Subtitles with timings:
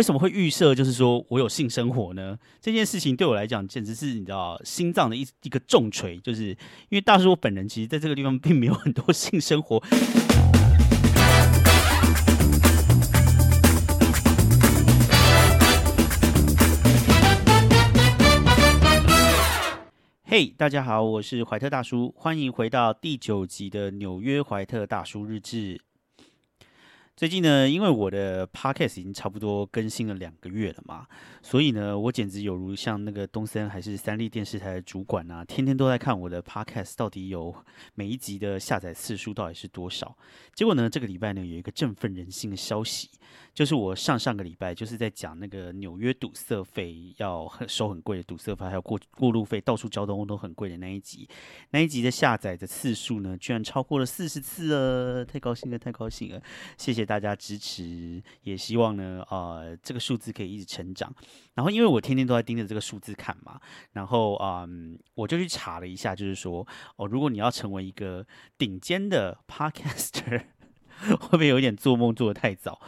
[0.00, 2.38] 为什么会预设就是说我有性生活呢？
[2.58, 6.48] 这件事情对我来讲简直是你知道心脏的一一个重锤，就是
[6.88, 9.78] 因为大叔我本人其实在这个地方并没有很多性生活。
[20.24, 25.82] 嘿，大家好，我是怀特大叔，欢迎回到第九集的纽约怀特大叔日志。
[27.16, 31.06] 最近呢，因为我的 podcast 已经差不多更新了两个月了嘛，
[31.42, 37.54] 所以呢，我简直有如像那个东森还是三立电视台的主管啊，天天都在看我的 podcast 到底有
[37.94, 40.16] 每一集的下载次数到底是多少。
[40.54, 43.10] 结果呢，这个礼拜呢，有一个振奋人心的消息。
[43.52, 51.28] 就是我上上个礼拜就是在讲那个纽约堵塞费要收很贵的堵塞费，还有过过路费，到处交通都很贵的那一集，
[51.70, 56.42] 那一集的下载的次数呢，居然超过了四十次了，太高兴了，太高兴了！
[56.78, 61.12] 谢谢大家支持，也希望呢，呃，这个数字可以一直成长。
[61.54, 63.60] 然后因为我天天都在盯着这个数字看嘛，
[63.94, 68.24] 然后嗯，我就去查了一下，就是说，哦，如果你要成为一个
[68.56, 70.44] 顶尖的 podcaster，
[71.18, 72.80] 会不会有点做梦做的太早？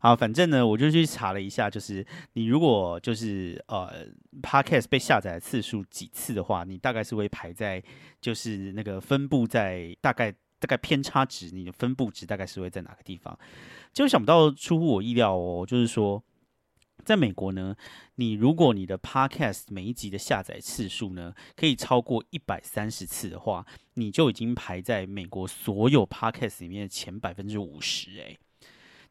[0.00, 4.04] 啊，反正呢，我就去查了一下，就是你如果就是呃
[4.42, 7.80] ，podcast 被下载次数几次的话，你大概是会排在
[8.20, 10.34] 就是那个分布在大概
[10.64, 13.38] 大概偏差值，你的分布值大概是会在哪个地方？
[13.92, 16.24] 就想不到出乎我意料哦，就是说，
[17.04, 17.76] 在美国呢，
[18.14, 28.34] 你如果你的 podcast 每一集的下载次数呢可以超过一百三十次的话，你就已经排在美国所有 podcast 里面的前百分之五十，哎。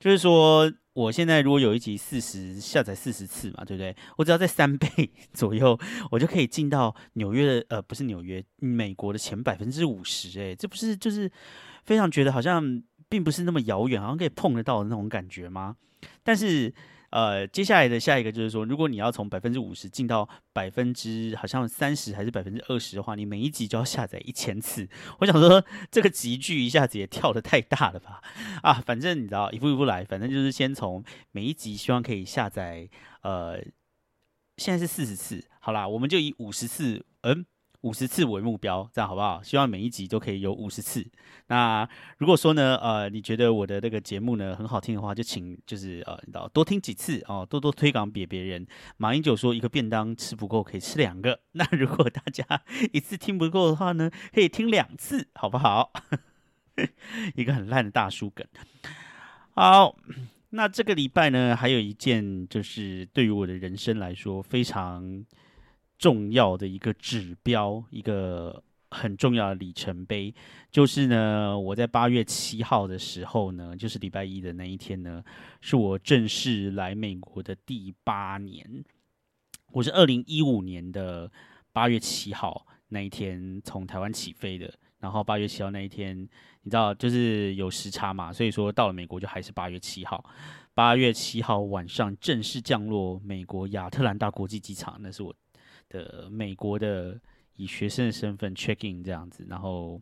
[0.04, 3.96] 就是说，我现在如果有一集四十下载四十次嘛，对不对？
[4.18, 4.90] 我只要在三倍
[5.32, 5.80] 左右，
[6.12, 10.38] 我就可以进到纽约的呃，不是纽约，美国的前百分之五十。
[10.42, 11.32] 哎，这不是就是
[11.86, 15.78] 非常觉得好像并不是那么遥远，好像可以碰得到的那种感觉吗？
[16.22, 16.74] 但是。
[17.14, 24.90] 呃，接下来的下一个就是说，如果你要从百分之五十进到百分之好像三十还是百分之二十的话，你每一集就要下载一千次。
[25.20, 28.20] 我想说，这个集距一下子也跳的太大了吧？
[28.64, 32.90] 啊，反正你知道，一步一步来，反正就是先从每一集希望可以下载，
[33.22, 33.60] 呃，
[34.58, 37.46] 现在是四十次，好啦，我们就以五十次，嗯。
[37.84, 39.44] 五十次为目标，这样好不好？
[39.44, 41.06] 希望每一集都可以有五十次。
[41.48, 48.66] 那如果说呢，呃，你觉得我的这个节目呢很好听的话，就请就是呃，你知道多听几次哦，多多推广别别人。
[48.96, 52.46] 马英九说一个便当吃不够可以吃两个， 那如果大家
[52.94, 55.92] 一次听不够的话呢，可以听两次，好不好？
[57.36, 58.48] 一个很烂的大叔梗。
[59.56, 59.98] 好，
[60.52, 65.26] 那这个礼拜呢，还有一件就是对于我的人生来说非常。
[66.04, 70.36] 重要的一个指标，一个很重要的里程碑，
[70.70, 75.24] 就是呢，我在八月七号的时候呢，就是礼拜一的那一天呢，
[75.62, 78.84] 是我正式来美国的第八年。
[79.72, 81.32] 我是二零一五年的
[81.72, 86.18] 八月七号那一天从台湾起飞的，然后八月七号那一天，
[86.64, 90.22] 你知道，就是有时差嘛，所以说到了美国就还是八月七号。
[90.74, 95.34] 八月七号晚上正式降落美国亚特兰大国际机场，那是我。
[95.94, 97.18] 的美国的
[97.56, 100.02] 以学生的身份 check in 这样子，然后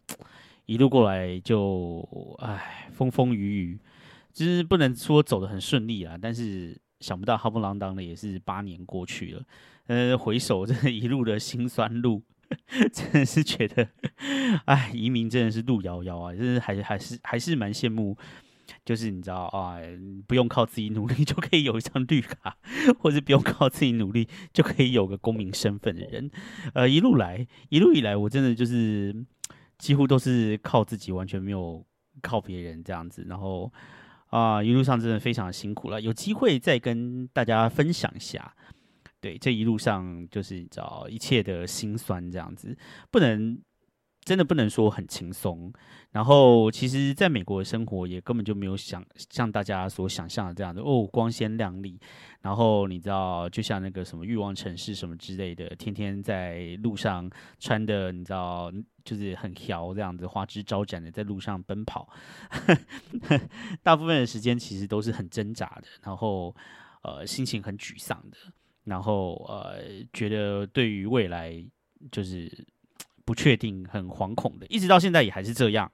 [0.66, 2.08] 一路过来就
[2.40, 3.80] 唉风风雨雨，
[4.32, 9.44] 就是不能说走的很顺利啊，但是想不到哈不啷当的也是八年过去了，
[9.88, 12.24] 呃回首这一路的辛酸路，
[12.94, 13.90] 真的是觉得
[14.66, 18.18] 唉移民真的是路遥遥啊，就是还还是还是蛮羡慕。
[18.86, 19.78] 就是你知道啊，
[20.28, 22.58] 不用靠自己努力就可以有一张绿卡，
[23.00, 26.30] 或者不用靠自己努力就可以有个公民身份的人，
[26.74, 29.16] 呃，一路来一路以来，我真的就是
[29.78, 31.86] 几乎都是靠自己，完全没有
[32.22, 33.26] 靠别人这样子。
[33.28, 33.72] 然后
[34.28, 36.02] 啊，一路上真的非常辛苦了。
[36.02, 38.54] 有机会再跟大家分享一下，
[39.20, 42.78] 对这一路上就是你知道一切的辛酸这样子，
[43.10, 43.60] 不能。
[44.24, 45.74] 真的不能说很轻松，
[46.12, 52.00] 然后其实在美国的生活也根本就没有想像大家所想象的这样的哦光鲜亮丽，
[52.42, 57.28] 然后你知道就像那个什么欲望城市什么之类的，天天在路上
[57.60, 58.72] 穿的你知道
[59.04, 62.08] 就是很飘这样子花枝招展的在路上奔跑，
[63.82, 66.56] 大部分的时间其实都是很挣扎的，然后
[67.02, 68.38] 呃心情很沮丧的，
[68.84, 69.80] 然后呃
[70.14, 71.66] 觉得对于未来
[72.12, 72.68] 就是。
[73.26, 75.92] 不确定，很惶恐的，一直到现在也还是这样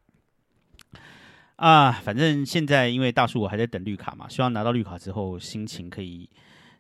[1.56, 1.92] 啊。
[1.92, 6.30] 反正现在因为大叔我还在等绿卡嘛，希望拿到绿卡之后心情可以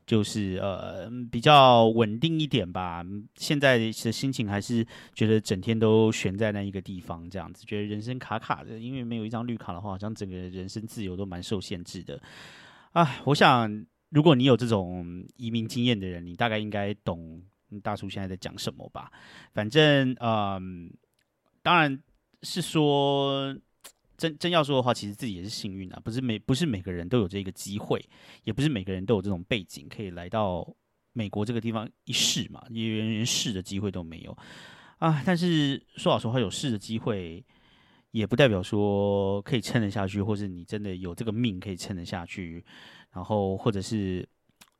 [0.05, 3.05] 就是呃比较稳定一点吧。
[3.35, 12.21] 现在的心情还是觉得整天都悬在那一个地方，这样子觉得人生卡卡的，因为没有一张绿卡的话，好像整个人生自由都蛮受限制的
[12.93, 13.19] 啊。
[13.25, 17.41] 我想如果你有这种移民经验的人，你大概应该懂
[17.81, 19.11] 大叔现在在讲什么吧？
[19.53, 20.91] 反正，嗯，
[21.61, 22.01] 当然
[22.43, 23.55] 是说
[24.17, 28.03] 真真要说的话，其实自己也是幸运的，不是每不是每个人都有这个机会，
[28.43, 30.67] 也不是每个人都有这种背景可以来到
[31.13, 34.37] 美国这个地方一试嘛，也连试的机会都没有
[34.99, 35.21] 啊。
[35.25, 37.45] 但是说老实话，有试的机会。
[38.11, 42.63] 也不代表说可以撑得下去，或是你真的有这个命可以撑得下去，
[43.11, 44.27] 然后或者是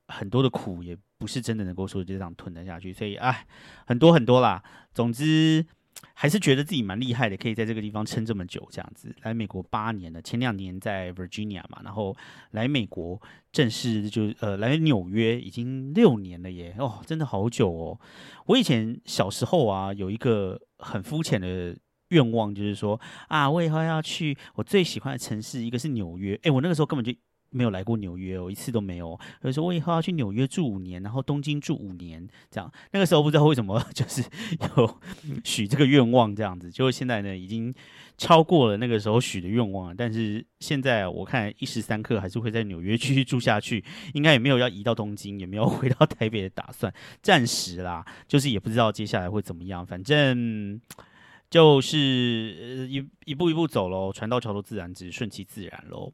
[0.07, 3.45] 很多的苦也不是真的能够说就这样吞得下去，所以哎，
[3.85, 4.63] 很多很多啦。
[4.93, 5.65] 总之
[6.13, 12.15] 还是觉得自己蛮厉害的，可以在这个地方撑这么久，这样子来美国八年了，前两年在 Virginia 嘛，然后
[12.51, 13.21] 来美国
[13.51, 17.99] 正式就呃来纽约已经六年了耶，哦，真的好久哦。
[18.45, 21.75] 我以前小时候啊有一个很肤浅的。
[22.11, 26.39] 愿望就是说啊，我以后要去我最喜欢的城市，一个是纽约。
[26.43, 27.11] 哎，我那个时候根本就
[27.49, 29.19] 没有来过纽约，我一次都没有。
[29.41, 32.71] 所以说我以后要去纽约住五年，然后东京住五年，这样。
[32.91, 34.21] 那个时候不知道为什么 就是
[34.75, 34.99] 有
[35.43, 37.73] 许这个愿望这样子，就现在呢已经
[38.17, 39.95] 超过了那个时候许的愿望。
[39.95, 43.83] 但是现在我看一时三刻还是会在纽约继续住下去，
[44.13, 50.79] 应该也没有要移到东京，也没有回到台北的打算，暂时啦，就是也不知道接下来会怎么样，反正。
[51.49, 56.11] 就是一一步一步走喽，船到桥头自然直，顺其自然喽。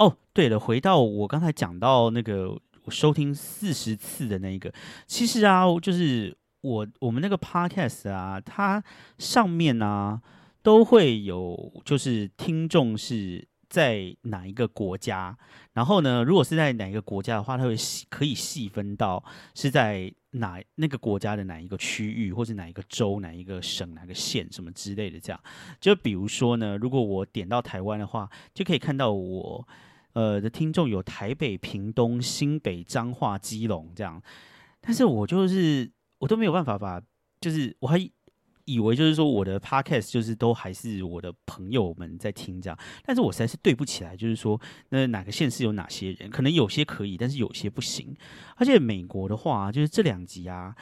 [0.00, 2.58] 哦，对了，回到我刚才讲到那个
[2.88, 4.72] 收听四十次的那一个，
[5.06, 8.82] 其实啊，就是我我们那个 podcast 啊，它
[9.18, 10.20] 上面呢
[10.62, 13.48] 都会有，就是听众是。
[13.70, 15.38] 在哪一个国家？
[15.74, 16.24] 然后呢？
[16.24, 19.22] 如果是在哪一个国家的话，它会细可以细分到
[19.54, 25.20] 是在哪那个国家的哪一个区域，或者哪一个州、哪一个省、哪个县什么之类的。
[25.20, 25.40] 这样，
[25.80, 29.68] 就比如说呢，如果我点到台湾的话，就可以看到我
[30.12, 34.22] 呃的听众有台北、屏东、新北、彰化、基隆这样。
[34.80, 37.00] 但是我就是我都没有办法把，
[37.40, 38.10] 就是我还。
[38.66, 44.60] 以为就是说我的 podcast 就是都还是我的朋友们在听这样，但是我实在是对不起来，就是说
[44.90, 48.14] 那哪个县市有哪些人，可能有些可以，但是有些不行。
[48.54, 50.76] 而且美国的话，就是这两集啊，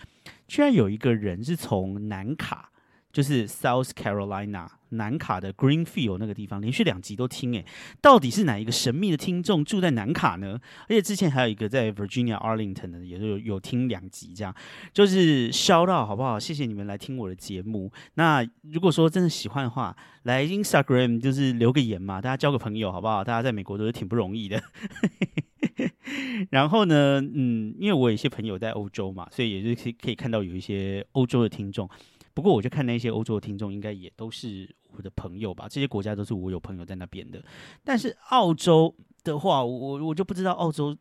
[0.46, 2.70] 居然有一个人是从南卡。
[3.10, 7.64] 就是 South Carolina 南卡的 Greenfield 那个地方，连续两集都听诶，
[8.00, 10.58] 到底是哪一个神秘的听众住在南卡呢？
[10.82, 14.55] 而且之前还有一个在 Virginia Arlington 的，也是有有听两集这样，
[14.93, 16.38] 就是 shout out 好不好？
[16.38, 17.93] 谢谢你们来听我的节目。
[18.14, 23.23] 那如果说真的喜欢的话，来 Instagram 就是留个言嘛，大家交个朋友好不好？
[23.25, 24.62] 大家在美国都是挺不容易的。
[26.50, 31.88] 然后呢，嗯，因为我有一些朋友在欧洲嘛，所以也是可以可以看到有一些欧洲的听众。
[32.34, 35.67] 不过，我就看那些欧洲的听众，应该也都是我的朋友吧？
[35.69, 37.43] 这些国家都是我有朋友在那边的。
[37.85, 40.96] 但是澳洲的话，我我就不知道澳洲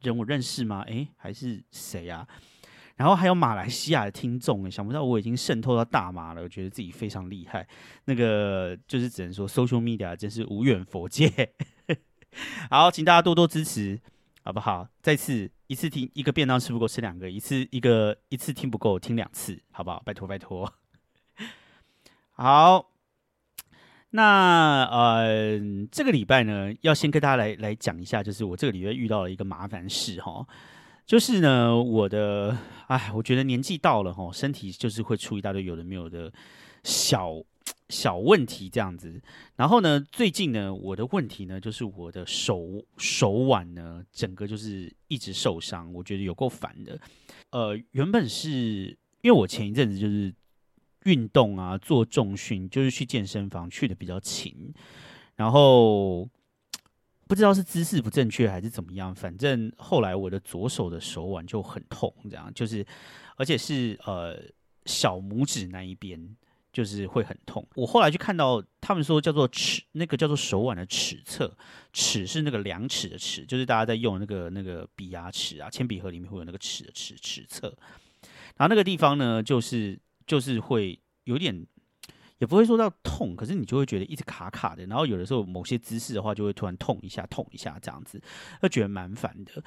[0.00, 0.82] 人我认识吗？
[0.82, 2.26] 诶，还是谁啊？
[2.96, 7.66] 然后还有马来西亚的听众，想不到我已经渗透到大马了，我觉得自己非常厉害。
[8.04, 11.52] 那个就是只能说，social media 真是无远佛界。
[12.70, 14.00] 好，请大家多多支持。
[14.46, 14.86] 好不好？
[15.00, 20.02] 再次一次听一个便当吃不够吃两个，一次一个一次听不够听两次，好不好？
[20.04, 20.70] 拜托拜托。
[22.36, 22.86] 好，
[24.16, 25.58] 那呃，
[25.90, 30.46] 这个礼拜呢，要先跟大家来来讲一下，就是我这个礼拜遇到了一个麻烦事哈，
[31.04, 36.32] 就是呢，我的哎，我觉得年纪到了哈，身体就是会出一大堆有的没有的
[36.84, 37.42] 小。
[37.90, 39.20] 小问题这样子，
[39.56, 46.98] 然后呢，最近呢，我的问题呢，就是我的手手腕呢，整个就是一直受伤，我觉得有够烦的。
[47.50, 48.50] 呃，原本是
[49.20, 50.32] 因为我前一阵子就是
[51.04, 54.72] 运动啊，做重训，就是去健身房去的比较勤，
[55.36, 56.28] 然后
[57.26, 62.84] 不知道是姿势不正确还是怎么样，反正后来我的左手的手腕就很痛，这样就是，
[63.36, 64.42] 而且是呃
[64.84, 66.36] 小拇指那一边。
[66.74, 67.64] 就是会很痛。
[67.76, 71.56] 我后来去看到他们说叫做尺，那个叫做手腕的尺侧，
[71.92, 77.68] 尺是那个量尺的尺，就是大家在用那个那个笔牙尺啊，铅笔盒里面会有那个尺的尺尺侧。
[78.56, 81.66] 然后那个地方呢，就是就是会有点，
[82.38, 84.86] 也不会说到痛，可是你就会觉得一直卡卡的。
[84.86, 88.20] 然后有的时候某些姿势的话，就会突然痛一下，痛一下这样子，
[88.62, 89.62] 就觉得蛮烦的。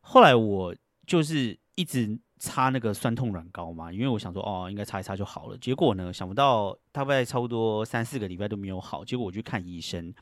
[0.00, 0.74] 后来我
[1.06, 2.18] 就是一直。
[2.40, 5.58] 擦那个酸痛软膏嘛，因为我想说哦，应该擦一擦就好了。
[5.58, 9.04] 结果呢，想不到大概差不多三四个礼拜都没有好。
[9.04, 10.14] 结果我去看医生，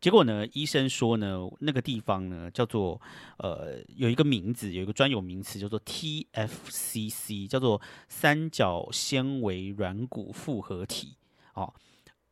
[0.00, 3.00] 结果呢，医生说呢，那个地方呢叫做
[3.38, 11.16] 呃有一个名字，有一个专有名词叫做 TFCC，叫做三角纤维软骨复合体。
[11.54, 11.74] 哦，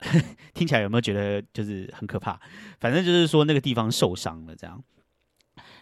[0.55, 2.41] 听起来有没有觉得就是很可怕？
[2.81, 4.83] 反正就是说那个地方受伤了这样。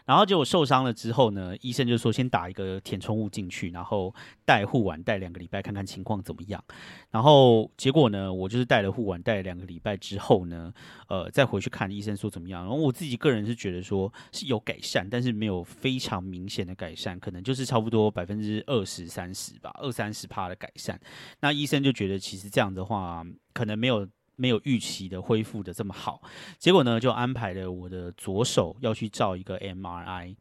[0.06, 6.62] 然后结果受伤了之后呢，医生就说先打一个填充物进去，然后带护腕带两个礼拜看看情况怎么样。
[7.10, 10.72] 然后结果呢，我就是带了护腕带了两个礼拜之后呢，
[11.08, 12.62] 呃，再回去看医生说怎么样。
[12.62, 21.00] 然后我自己个人是觉得说是有改善，但是没有非常明显的改善，可能就是差不多百分之二十三十吧，二三十帕的改善。
[21.40, 24.06] 那医生就觉得其实这样的话，可能没有。
[24.36, 26.22] 没有预期的恢复的这么好，
[26.58, 30.36] 结果呢，就安排了我的左手要去照一个 MRI，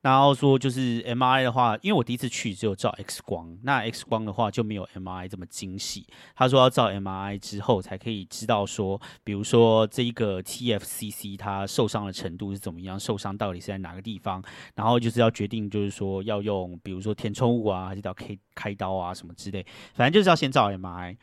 [0.00, 6.06] 然后说就是 MRI 的话，因为我第一次去只有照 X 光，那 X 光的话就没有 MRI 这么精细。
[6.36, 14.40] 他说要照 MRI 之后才可以知道说，比如说这一个 TFCC 它受伤的程度是怎么样，受伤到底是在哪个地方，
[14.76, 21.16] 然后就是要决定就是说要用比如说填充物啊，还是要开开刀啊什么之类，反正就是要先照 MRI。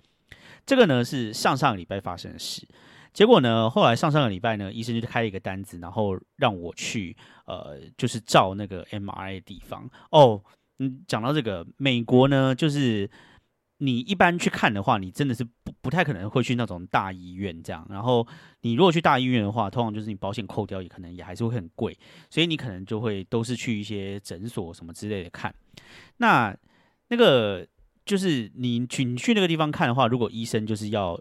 [0.66, 2.68] 这个呢是上上个礼拜发生的事，
[3.14, 10.42] 结果呢后来上上个礼拜呢，医生就开了一个单子，然后让我去呃，就是照那个 MRI 地方哦。
[10.80, 13.10] 嗯，讲到这个，美国呢，就是
[13.78, 17.86] 你一般去看的话，你真的是不不太可能会去那种大医院这样。
[17.90, 18.28] 然后
[18.62, 21.98] 你如果去大医院的话，通常就是你保险扣掉，也可能也还是会很贵，
[22.30, 25.54] 所以你可能就会都是去一些诊所什么之类的看。
[26.18, 26.54] 那
[27.08, 27.66] 那个。
[28.06, 31.20] 就是你去你去那个地方看的话，如果医生就是要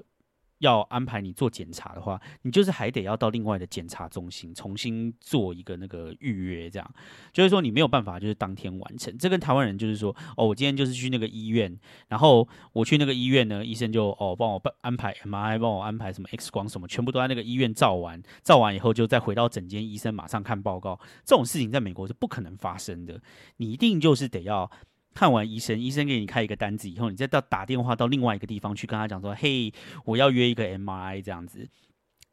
[0.59, 6.95] 要安排你做检查的话，你就是还得要到另外的检查中心重新做一个那个预约，这样
[7.33, 9.17] 就是说你没有办法就是当天完成。
[9.19, 11.75] 这跟台湾人就是说，哦，我今天就是去那个医院，
[12.09, 20.99] 然后我去那个医院呢，医生就哦帮我安排 M I 帮我安排什么 X 光什么，全部都在那个医院照完，照完以后就再回到诊间，医生马上看报告。
[21.25, 23.21] 这种事情在美国是不可能发生的，
[23.57, 24.71] 你一定就是得要。
[25.15, 29.73] 看完医生，医生给你开一个单子以后，你再到打电话到另外一个地方去跟他讲说：“嘿，
[30.05, 31.69] 我要约一个 M I 这样子。”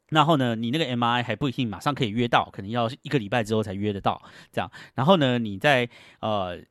[0.10, 4.22] 然后呢，你那个 M I 还不一定马上可以约到，可能要一个礼拜之后才约得到。
[4.52, 5.88] 这样，然后呢，你在
[6.20, 6.62] 呃。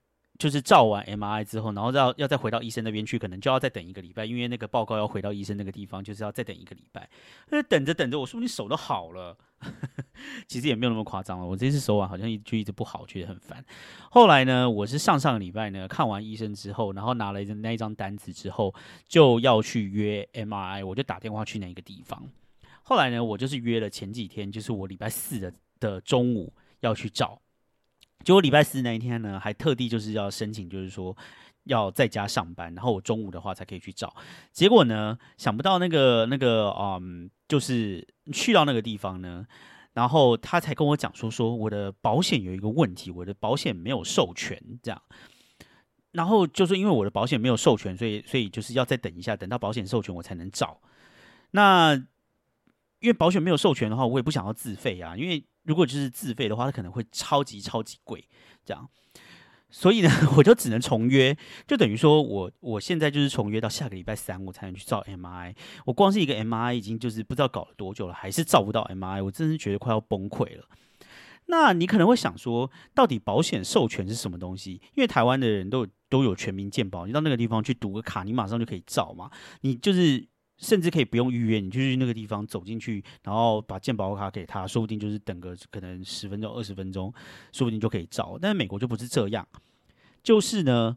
[0.40, 7.06] 就是照完 MRI 之后，然后要要再回到医生那边去，可能就要再等一个礼拜，因为那个报告要回到医生那个地方，就是要再等一个礼拜。
[7.50, 9.36] 那等着等着，我说你手都好了，
[10.48, 11.46] 其实也没有那么夸张了。
[11.46, 13.62] 我这次手腕好像一就一直不好，觉得很烦。
[14.10, 18.74] 后来呢，我是上上个礼拜呢看完医生之后，然后拿了那一张单子之后，
[19.06, 22.26] 就要去约 MRI，我就打电话去那个地方。
[22.82, 27.38] 后来呢，我就是约了前几天，就是我礼拜四的的中午要去照。
[28.22, 31.16] 结果礼拜四那一天呢，还特地就是要申请，就是说
[31.64, 34.14] 要在家上班，然后我中午的话才可以去找。
[34.52, 39.46] 结果呢，想不到那个那个嗯，就是去到那个地方呢，
[39.94, 45.02] 然后他才跟我讲说，说我的保险有一个问题，我的保险没有授权这样。
[46.12, 50.78] 然后就是因为我的保险没有授权，所以所以就是要再等一下，等到保险授权我才能找。
[51.52, 51.94] 那
[52.98, 55.42] 因为保险没有授权的话，我也不想要自费啊，因为。
[55.64, 58.26] 如果就是自费的话，它可能会超级超级贵，
[58.64, 58.88] 这样，
[59.68, 61.36] 所以呢， 我就只能重约，
[61.66, 65.54] 就等于说我我现在就是重约到下个礼拜三，我才能去照 M I。
[65.84, 70.64] 我光是一个 M I 已经就是不知道搞了多久了，还是照不到 M I，我真是觉得快要崩溃了。
[71.46, 74.80] 那你可能会想说，到底保险授权是什么东西？
[74.94, 80.26] 因为台湾的人都都有全民健保，你到那个地方去读个卡，你马上就可以照嘛，你就是。
[80.60, 87.12] 甚至可以不用预约，你就去那个地方走进去，然后把健保卡给他，说不定就是等个可能十分钟、二十分钟，
[87.52, 88.38] 说不定就可以照。
[88.40, 89.48] 但是美国就不是这样，
[90.22, 90.96] 就是呢，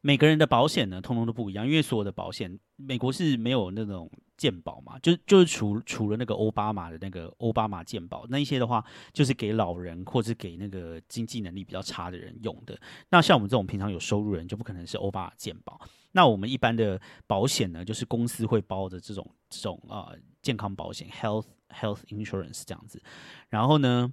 [0.00, 4.10] 每个人的保险呢，通通都不一样，因为所有的保险，美国是没有那种。
[4.38, 12.76] 健保嘛，就就是除除了那个奥巴马的那个奥巴马健保，那一些的话，就是给老人或者给那个经济能力比较差的人用的。
[13.10, 15.80] 那像我们这种平常有收入人，就不可能是奥巴马健保。
[16.12, 23.02] 那我们一般的保险呢，就是公司会包的这种这种啊健康保险 （health health insurance） 这样子。
[23.48, 24.12] 然后呢，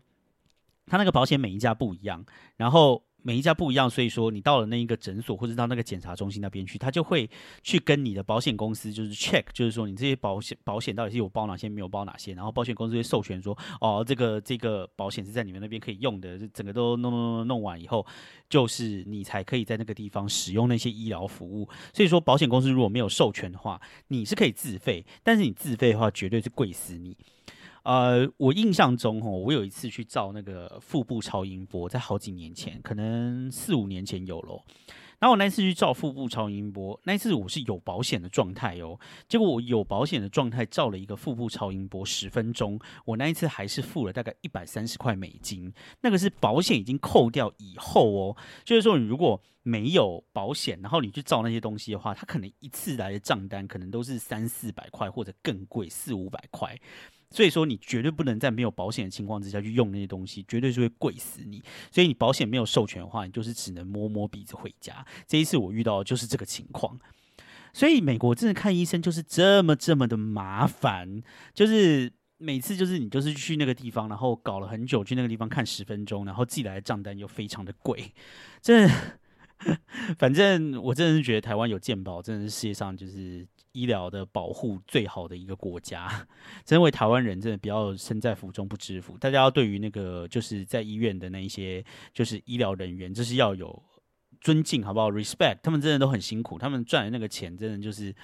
[0.85, 2.25] 它那个保险每一家不一样，
[2.57, 3.03] 然后。
[3.21, 7.29] 每一家不一样，所以说你到了那一个诊所或者到那个检查中心那边去，他就会
[7.61, 18.05] 去跟你的保险公司就是 check，就是说你这些保险保险到底是有包哪些，没有包哪些，然后保险公司会授权说，哦，这个这个保险是在你们那边可以用的，整个都弄弄弄弄完以后，
[18.49, 21.67] 就是你才可以在那个地方使用那些医疗服务。
[21.93, 27.17] 所以说保险公司如果没有授权的话，你是可以自费，但是你自费的话绝对是贵死你。
[27.89, 34.63] 呃，我印象中哦，我有一次去照那个腹部超音波，在好几年前，可能四五年前有咯。
[35.17, 38.99] 然后我那次去照腹部超音波，那一次我是有保险的状态哦。
[39.27, 45.73] 结果我有保险的状态照了一个腹部超音波十分钟，我那一次还是付了大概一百三十块美金。
[46.01, 56.79] 那个是保险已经扣掉以后哦，就是说你如果没有保险，然后你去照那些东西的话，它可能一次来的账单可能都是三四百块或者更贵四五百块。
[57.31, 61.61] 所以说你绝对不能在没有保险的情况之下去用那些东西，绝对是会贵死你。
[61.91, 65.05] 所以你保险没有授权的话，你就是只能摸摸鼻子回家。
[65.27, 66.99] 这一次我遇到就是这个情况。
[67.71, 71.21] 所以美国真的看医生就是这么这么的麻烦，
[71.53, 78.11] 就是每次就是你就是去那个地方，然后搞了很久，去那个地方看十分钟，然后寄来的账单又非常的贵，
[78.59, 78.87] 这
[80.17, 83.45] 反正我真的是觉得台湾有健保，真的是世界上就是
[83.79, 86.27] 医疗的保护最好的一个国家。
[86.65, 91.83] 真为台湾人真的比较身在福中不知福，大家要对于那个就是在医院的那一些
[92.13, 93.83] 就是医疗人员，就是要有。
[94.41, 98.15] 尊敬好不好？respect，他们真的都很辛苦，他们赚的那个钱真的就是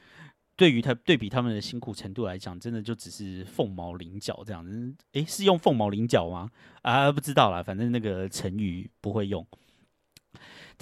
[0.54, 4.94] 对于他对比他们的辛苦程度来讲，真的就只是凤毛麟角这样子。
[5.12, 6.50] 诶，是用凤毛麟角吗？
[6.82, 9.46] 啊，不知道啦，反正那个成语不会用。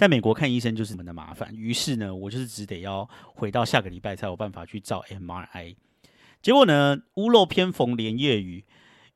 [0.01, 5.75] 在美国看医生就是那么的麻烦，于是呢，我就是只得要回到下个礼拜才有办法去照 MRI。
[6.41, 8.65] 结果呢，屋漏偏逢连夜雨。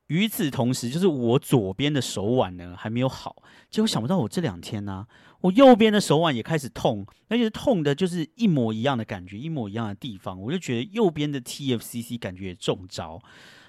[0.06, 5.08] 与此同时，就是我左边的手腕呢还没有好，结果想不到我这两天呢，
[5.40, 13.20] 我右边的手腕也开始痛，而且痛的就是一模一样的感觉，一模一样的地方，我就觉得右边的 TFCC 感觉也中招，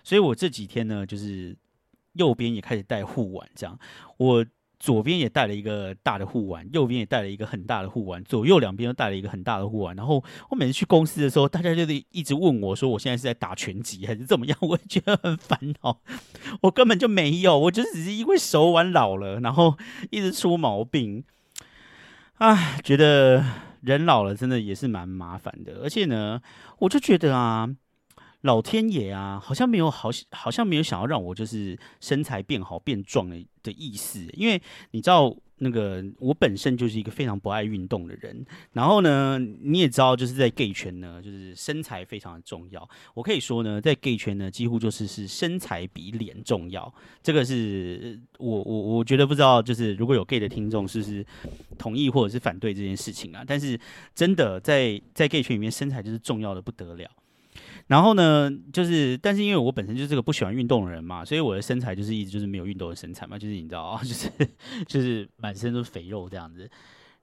[0.04, 1.58] 所以我这几天呢，就是
[2.14, 3.80] 右边也开始戴护腕，这样
[4.18, 4.46] 我。
[4.80, 9.96] 左边也带了一个大的护腕，右边也带了一个很大的护腕，左右两边都带了一个很大的护腕。
[9.96, 16.00] 然后我每次去公司的时候，大家就得一直问我说：“我现在是在打拳击还是怎么样？”我觉得很烦恼。
[16.62, 19.78] 我根本就没有，我就只是因为手腕老了，然后
[20.12, 21.24] 一直出毛病。
[22.38, 23.44] 啊，觉得
[23.82, 25.82] 人老了真的也是蛮麻烦的。
[25.84, 26.42] 而且呢，
[26.80, 27.76] 我就觉得啊。
[28.42, 34.26] 老天爷啊，好像没有好，好像没有想要让我就是身材变好变壮的的意思。
[34.34, 38.46] 因为你知道，那个我本身就是一个非常不爱运动的人。
[38.74, 42.88] 然后呢，你也知道，就是在 gay 圈呢，就是身材非常的重要。
[43.16, 46.94] 我可以说呢，在 gay 圈呢，几乎就是是身材比脸重要。
[47.24, 51.26] 这个是我我我觉得不知道，就是如果有 gay 的听众，是不是
[51.78, 53.44] 同意或者是反对这件事情啊？
[53.46, 53.78] 但是
[54.14, 57.10] 真的在在 gay 圈里面，身材就是重要的不得了。
[57.88, 64.30] 然后呢，就是，但是因为我本身就是个不喜欢运动的人嘛，所以我的身材就是一直就是没有运动的身材嘛，就是你知道，就是
[64.88, 66.70] 就是满身都是肥肉这样子，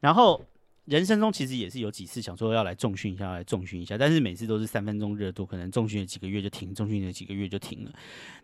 [0.00, 0.44] 然后。
[0.86, 7.92] 人生中其实也是有几次想说要来重训一下，来重训一下，但是每次都是三分钟热度，可能重训了几个月就停，重训了几个月就停了。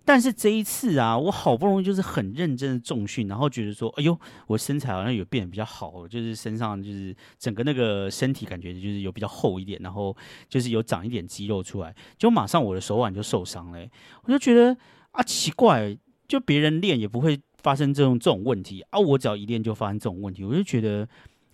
[0.06, 10.16] 但是这一次啊，我好不容易就是很认真的重训，然后觉得说，哎呦，我身材好像有变得比较好，就是身上就是整个那个身体感觉就是有比较厚一点，然后
[10.48, 13.86] 就是有长一点肌肉出来，就马上我的手腕就受伤了。
[14.22, 14.74] 我就觉得
[15.10, 15.94] 啊，奇怪，
[16.26, 21.06] 就别人练也不会发生这种这种问题啊，我只要一练就发生这种问题，我就觉得。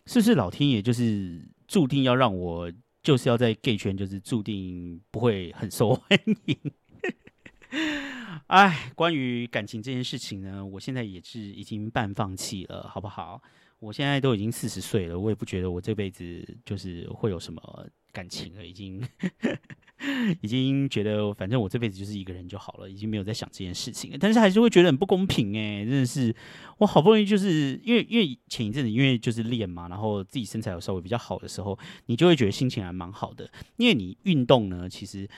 [0.07, 6.57] 是不是老天爷就是注定要让我就是要在 gay 圈，就是注定不会很受欢迎？
[8.47, 13.43] 哎，关于感情这件事情呢，我现在也是已经半放弃了，好不好？
[13.79, 19.03] 我现在都已经四十岁了，我也不觉得我这辈子就是会有什么感情了，已经。
[20.43, 26.35] 已经觉得反正我这辈子就是一个人就好了，已经没有在想这件事情了，但是还是会觉得很不公平哎，真的是
[26.79, 35.29] 我好不容易就是因为因为前一阵子因为就是练嘛，然后自己身材有稍微比较好的时候，你就会觉得心情还蛮好的，因为你运动呢，其实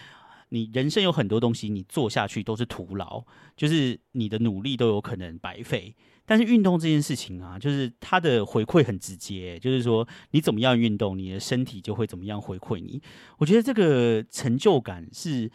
[0.48, 3.24] 你人生有很多东西你做下去都是徒劳，
[3.56, 5.94] 就是你的努力都有可能白费。
[6.28, 13.00] 但是运动这件事情啊，就是它的回馈很直接，就是说你怎么样运动，你的身体就会怎么样回馈你。
[13.38, 15.50] 我觉得这个成就感是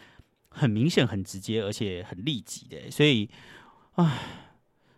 [0.50, 2.90] 很明显、很直接，而且很立即的。
[2.90, 3.30] 所以，
[3.98, 4.20] 唉，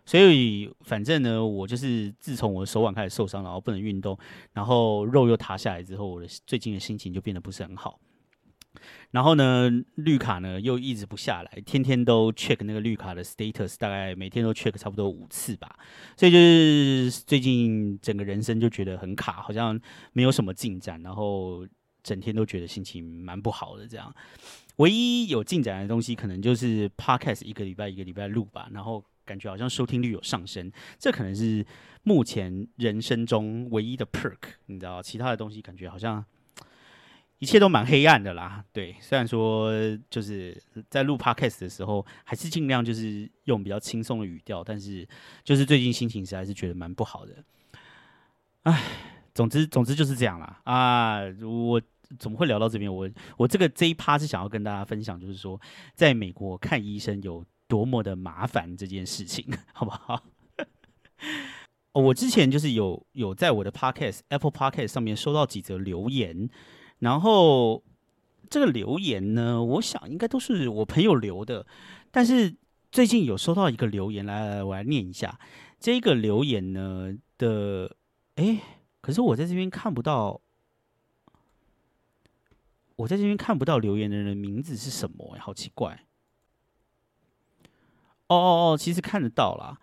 [0.06, 4.18] 所以反正呢，我就是自从我的手腕开始受伤，然后不能运动，
[4.54, 8.00] 然后肉又塌下来之后，我的最近的心情就变得不是很好。
[9.10, 15.78] 然后呢，绿卡呢又一直不下来，天天都 check 那个绿卡的 status，大概每天都 check 差不多五次吧。
[16.16, 19.80] 所以就是最近整个人生就觉得很卡，好像
[20.12, 21.66] 没有什么进展，然后
[22.02, 23.86] 整天都觉得心情蛮不好的。
[23.86, 24.14] 这样，
[24.76, 31.64] 唯一有进展的东西，可能就是 podcast 一个礼拜一个礼拜录吧，然后感觉好像收听率有上升，这可能是
[32.02, 34.36] 目前人生中唯一的 perk，
[34.66, 36.24] 你知道，其他的东西感觉好像。
[37.38, 38.96] 一切都蛮黑暗的啦，对。
[39.00, 39.70] 虽然说
[40.08, 40.56] 就是
[40.88, 45.06] 在录 podcast 的时候，还是尽量就是用比较轻松的语调，但是
[45.44, 47.34] 就是最近心情实在是觉得蛮不好的。
[48.62, 48.82] 唉，
[49.34, 50.60] 总之总之就是这样啦。
[50.64, 51.20] 啊！
[51.42, 51.80] 我
[52.18, 52.92] 怎么会聊到这边？
[52.92, 55.60] 我我这个这一趴是想要跟大家分享，就是说
[55.94, 59.44] 在美国看医生有多么的麻烦这件事情，
[59.74, 60.22] 好不好？
[61.92, 66.48] 我之前就是有有在我的 podcast Apple podcast 上面收到几则留言。
[66.98, 67.82] 然后
[68.48, 71.66] 这个留言呢，我想应该都是我朋友留的，
[72.10, 72.56] 但是
[72.90, 75.38] 最近有收到一个留言，来来，我来念一下
[75.78, 77.96] 这个留言呢的，
[78.36, 78.60] 哎，
[79.00, 80.40] 可是我在这边看不到，
[82.96, 86.06] 我在这边看不到留言的人名字是什么，哎，好奇怪。
[88.28, 89.78] 哦哦哦，其实看得到啦。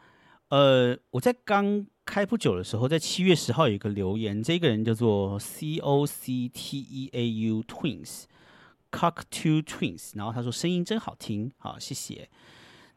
[0.49, 12.29] 呃，我在刚开不久的时候，在七月十号有一个留言，这个人叫做 C O C T E A U Twins，Cocktail Twins，然后他说声音真好听，好谢谢。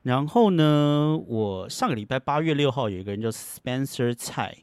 [0.02, 4.56] 然后呢，我上个礼拜八月六号有一个人叫 Spencer 蔡，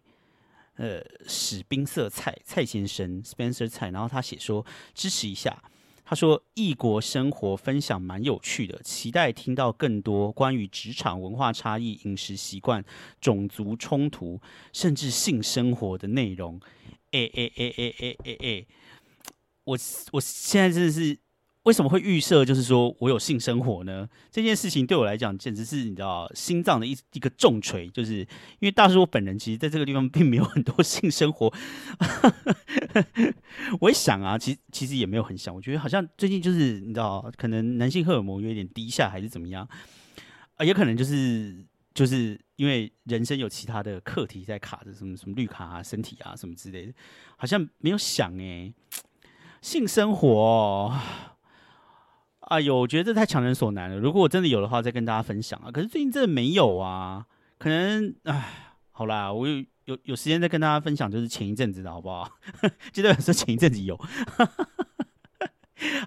[0.75, 5.63] 呃，史宾色蔡蔡先生 Spencer 蔡，然后他写说支持一下。
[6.13, 12.85] 他说：“异国生活分享蛮有趣的，期待听到更多关于职场文化差异、饮食习惯、
[13.19, 14.39] 种族冲突，
[14.71, 16.61] 甚至性生活的内容。”
[17.13, 18.65] 哎哎哎哎哎哎哎，
[19.63, 19.75] 我
[20.11, 21.17] 我现在真的是。
[21.63, 24.07] 为什么会预设就是说我有性生活呢？
[24.29, 28.27] 这件事情对我来讲简直是你知道心脏的一一个重锤，就是因
[28.61, 31.53] 为大叔我本人其实在这个地方并没有很多性生活。
[33.79, 39.65] 我一想啊，其实其实也没有很想，我觉得好像最近就是你知道，可能男性荷尔蒙有点低下，还是怎么样
[40.55, 40.65] 啊？
[40.65, 46.93] 也可能就是就是因为人生有其他的课题在卡着，什么什么绿卡啊、身体啊什么之类的，
[47.37, 48.73] 好像没有想哎，
[49.61, 50.93] 性生活。
[52.53, 53.97] 哎呦，我觉得这太强人所难了。
[53.97, 55.71] 如果我真的有的话，再跟大家分享啊。
[55.71, 57.25] 可是最近真的没有啊，
[57.57, 62.29] 可能哎，好啦，我有有有时间再跟大家分享，就是前一阵子的好不好？
[62.93, 63.99] 记得说前一阵子有。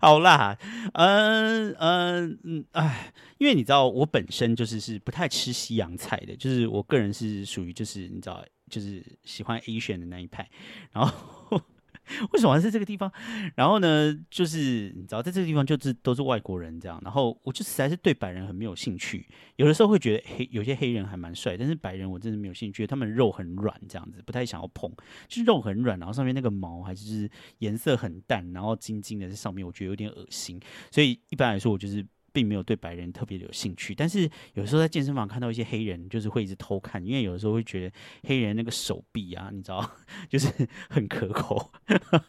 [0.01, 0.57] 好啦，
[0.95, 10.49] 嗯嗯嗯，哎，因为你知道我本身就是是不太吃西洋菜的，就是我个人是属于就是你知道就是喜欢 Asian 的那一派，
[10.93, 11.61] 然后。
[12.33, 13.11] 为什么是这个地方？
[13.55, 17.01] 然后呢，就是你知道，在这个地方就是都是外国人这样。
[17.05, 19.27] 然后我就实在是对白人很没有兴趣。
[19.57, 24.91] 有的时候会觉得黑有些黑人还蛮帅，但是白人我真的没有兴趣，他们肉很软这样子，不太想要碰。
[25.29, 30.61] 就是肉很软，然后上面那个毛还是颜色很淡，然后晶晶的在上面，我觉得有点恶心。
[30.91, 32.07] 所以一般来说，我就是。
[32.37, 39.91] 并没有对白人特别有兴趣，但是有时候在健身房看到一些黑人，就是会一直偷看，因为有的时候会觉得黑人那个手臂啊，你知道，
[40.29, 41.73] 就是很可口，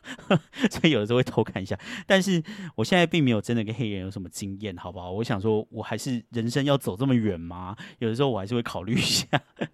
[0.72, 1.78] 所以有的时候会偷看一下。
[2.06, 2.42] 但是
[2.76, 5.12] 我现在并没有真的跟黑人有什么经验，好不好？
[5.12, 7.76] 我想说，我还是人生要走这么远吗？
[8.00, 9.28] 有的时候我还是会考虑一下，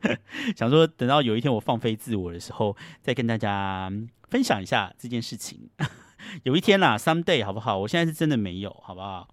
[0.57, 3.87] 想说等到有一天我放飞自我的时候，再跟大家
[4.31, 5.69] 分享一下这件事情。
[6.41, 7.77] 有一天啦，someday，好不好？
[7.77, 9.27] 我现在是真的没有，好不好？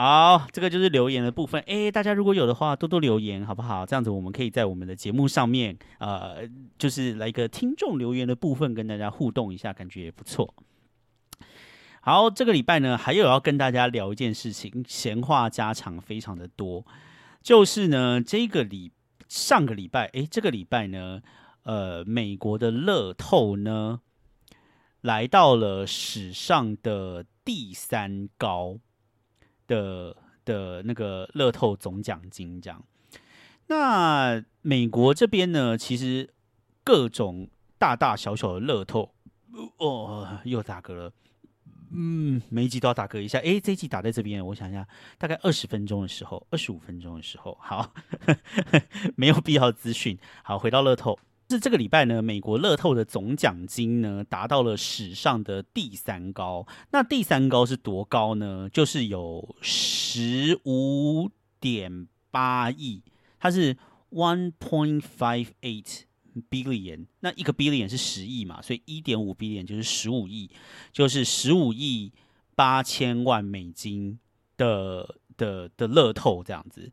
[0.00, 1.60] 好，这个就是留言的部分。
[1.66, 3.84] 哎，大家如果有的话，多多留言，好不好？
[3.84, 10.54] 这样子我们可以在我们的节目上面，呃，就是来一个听众留言的部分，跟大家互动一下，感觉也不错。
[12.00, 16.86] 好，这个礼拜呢，还有要跟大家聊一件事情，闲话家常非常的多，
[17.42, 18.92] 就是呢，这个礼
[19.26, 21.20] 上个礼拜，哎，这个礼拜呢，
[21.64, 23.98] 呃，美国的乐透呢，
[25.00, 28.78] 来到了史上的第三高。
[29.68, 32.82] 的的那个乐透总奖金这样，
[33.68, 36.34] 那美国这边呢，其实
[36.82, 39.14] 各种大大小小的乐透，
[39.76, 41.12] 哦，又打嗝了，
[41.92, 43.38] 嗯，每一集都要打嗝一下。
[43.40, 47.92] 哎，这一集打在这边，我想一下，大概二十分钟的时候，二十五分钟的时候，好，
[49.16, 50.18] 没有必要资讯。
[50.42, 51.18] 好，回到乐透。
[51.50, 56.66] 是这个礼拜呢，美国乐透的总奖金呢达到了史上的第三高。
[56.90, 58.68] 那第三高是多高呢？
[58.70, 63.02] 就是有十五点八亿，
[63.40, 63.78] 它是
[64.10, 66.02] one point five eight
[66.50, 67.06] billion。
[67.20, 70.50] 那一个 billion 是十亿嘛，所以一点五 billion 就是十五亿，
[70.92, 72.12] 就是十五亿
[72.54, 74.18] 八千万美金
[74.58, 76.92] 的的的乐透这样子。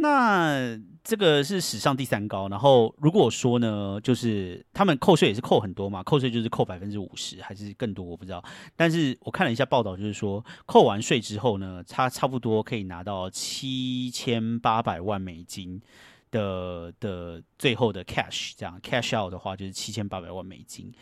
[0.00, 8.40] 那这个是史上第三高，然后如果说呢，就是他们扣税也是扣很多嘛，扣税就是扣百分之五十还是更多，我不知道。
[8.76, 15.82] 但是我看了一下报道，就是说扣完税之后呢，他差不多可以拿到七千八百万美金
[16.30, 20.92] 的的最后的 cash，这样 cash out 的话就是七千八百万美金。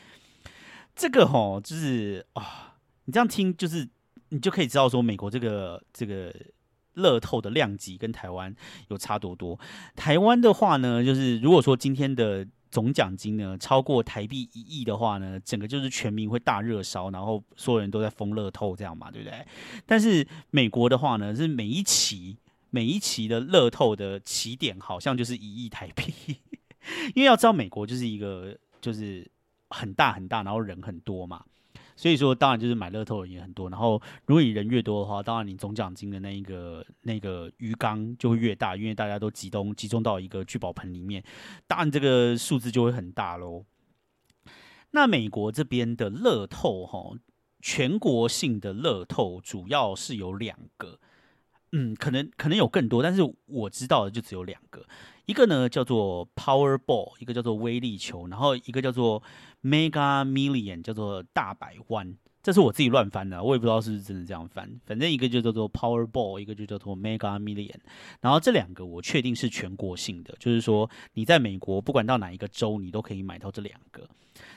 [0.95, 3.87] 这个吼就是啊，你这样听就是
[4.31, 6.35] 你就可以知道说美国这个这个。
[6.97, 8.55] 乐透的量级跟台湾
[8.89, 9.59] 有差多多。
[9.95, 19.47] 台湾的话呢，就是如果说今天的总奖金呢超过台币一亿的话呢，整个就是全民会大热烧，然后所有人都在封乐透这样嘛，对不对？
[19.87, 22.37] 但是美国的话呢，是每一期
[22.71, 26.37] 每一期的乐透的起点好像就是一亿台币，
[27.15, 29.27] 因为要知道美国就是一个就是
[29.71, 31.45] 很大很大，然后人很多嘛。
[31.97, 33.71] 所以说当然就是买乐透的也很多。
[33.71, 41.25] 然后如果你人越多的话，当然你总奖金的那一个那个鱼缸就会越大，因为大家都集中集中到一个聚宝盆里面，
[41.67, 43.65] 当然这个数字就会很大喽。
[44.93, 47.19] 那美国这边的乐透哈，
[47.61, 51.01] 全国性的乐透主要是有两个，
[51.73, 54.87] 嗯，可能可能有更多，但是我知道的就只有两个。
[55.27, 59.23] 一个呢叫做 Powerball，一个叫做威力球，然后一个叫做
[59.62, 62.17] Mega Million，叫做大百万。
[62.47, 64.71] 这是我自己乱翻的，我也不知道是不是真的这样翻。
[64.87, 67.75] 反正一个就叫做 Powerball，一个就叫做 Mega Million。
[68.21, 74.09] 然后这两个我确定是全国性的，就是说你在美国不管到哪一个州，你都可以买到这两个。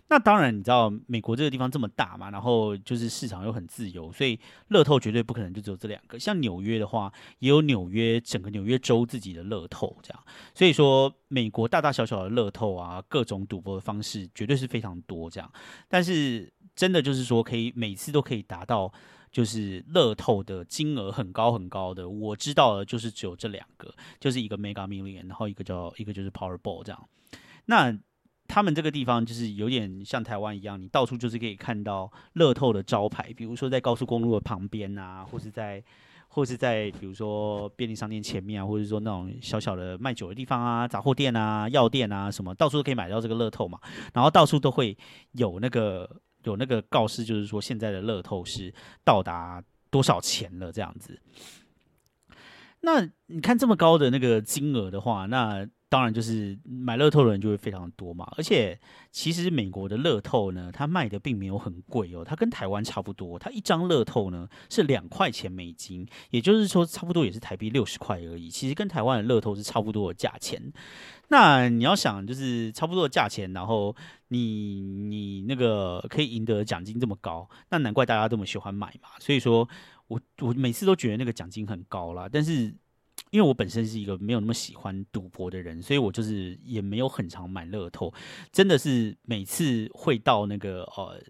[0.10, 6.20] 那当然，你知道美国这个地方这么大嘛，然后就是市场又很自由，所以乐透绝对不可能就只有这两个。
[6.20, 10.24] 像纽约的话，也有纽约整个纽约州自己的乐透这样。
[10.54, 15.52] 所以说，美国大大小小的乐透啊，各种赌博的方式绝对是非常多这样。
[15.88, 18.90] 但是真的就是说，可以每次都可以达到
[19.30, 22.08] 就是乐透的金额很高很高的。
[22.08, 27.10] 我知道的就是只有这两个，就是一个 Mega Million，然后一个叫一个就是 Powerball 这样。
[27.66, 27.94] 那
[28.48, 35.84] 他们这个地方就是有点像台湾一样，你到处就是可以看到乐透的招牌，比如说在高速公路的旁边啊，或是在
[36.30, 43.78] 或是在比如说便利商店前面啊，或者说那种小小的卖酒的地方啊、杂货店啊、药店啊什么，到处都可以买到这个乐透嘛。
[44.14, 44.98] 然后到处都会
[45.34, 46.10] 有那个
[46.44, 48.74] 有那个告示，就是说现在的乐透是
[49.04, 51.20] 到达多少钱了这样子。
[52.82, 58.26] 那你看这么高的那个金额的话，那当然就是买乐透的人就会非常多嘛。
[58.38, 58.80] 而且
[59.12, 63.38] 其实美国的乐透呢，它卖的并没有很贵哦，它跟台湾差不多。
[63.38, 68.50] 它一张乐透呢是两块钱美金，也就是说差不多也是台币六十块而已。
[68.50, 70.72] 其实跟台湾的乐透是差不多的价钱。
[71.30, 73.96] 那你要想就是差不多的价钱，然后
[74.28, 79.10] 你你那个可以赢得奖金这么高，那难怪大家这么喜欢买嘛。
[79.20, 79.68] 所以说。
[80.10, 82.64] 我我每次都觉得那个奖金很高啦，但是
[83.30, 88.12] 因为我本身是一个没有那么喜欢赌博的人，所以我就是也没有很常买乐透。
[88.52, 91.22] 真的是每次会到那个呃，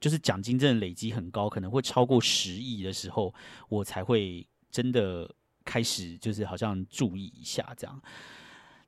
[0.00, 3.34] 就是奖金真的累积很高，可能会超过十亿的时候，
[3.68, 5.30] 我才会真的
[5.62, 8.00] 开始就是好像注意一下这样。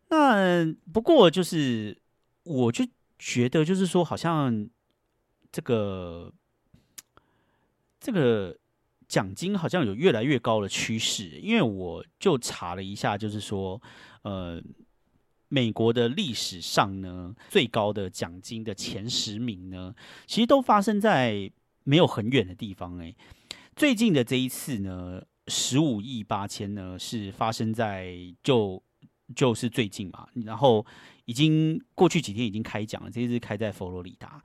[0.09, 1.97] 那不过就是
[2.44, 2.87] 我就
[3.18, 4.68] 觉得就是说，好像
[5.53, 6.33] 这个
[8.01, 8.57] 这个。
[9.09, 13.81] 奖金好像有越来越高的趋势，因为我就查了一下，就是说，
[14.21, 14.62] 呃，
[15.49, 19.94] 美国的历史上呢，最高的奖金的前十名呢，
[20.27, 21.51] 其实都发生在
[21.85, 22.99] 没有很远的地方。
[22.99, 23.16] 诶，
[23.75, 28.83] 最近的这一次呢，十五亿八千呢，是发生在就
[29.35, 30.85] 就是最近嘛，然后
[31.25, 34.43] 已经过去几天已经开奖了，这次开在佛罗里达。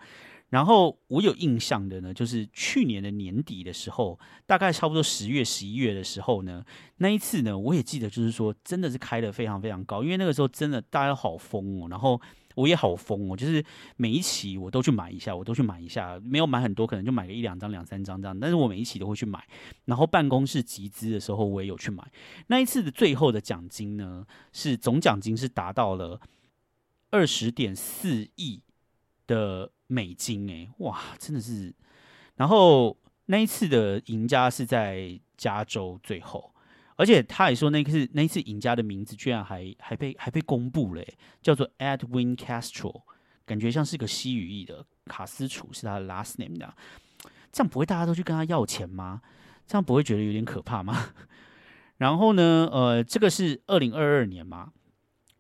[0.50, 6.64] 然后我有印象的呢，就是去年的年底的时候，大概差不多十月、十一月的时候呢，
[6.98, 12.22] 那一次呢，我也记得，就是说真的是开的非常非常高，因为那个时候真的大家好疯哦，然后
[12.56, 13.64] 我也好疯哦，就是
[13.96, 19.44] 每一期我都去买一下，我都去买一下，没有买很多，可能就买个一两张、两三张这样，但是我每一期都会去买。
[19.86, 22.04] 然后办公室集资的时候，我也有去买。
[22.48, 26.22] 那一次的最后的奖金呢，是总奖金是达到了
[27.12, 28.62] 二十点四亿
[29.28, 29.72] 的。
[29.86, 31.72] 美金哎，哇，真的是！
[32.36, 36.52] 然后那一次的赢家是在加州最后，
[36.96, 41.04] 而且他也说那次那次赢家的名字居然还还被还被公布了，
[41.42, 43.02] 叫做 Edwin Castro，
[43.46, 46.74] 感觉像是个西语裔的卡斯楚是他的 last name 的，
[47.52, 49.22] 这样不会大家都去跟他要钱吗？
[49.66, 51.14] 这样不会觉得有点可怕吗？
[51.98, 54.74] 然后呢，呃，这个是二零二二年嘛，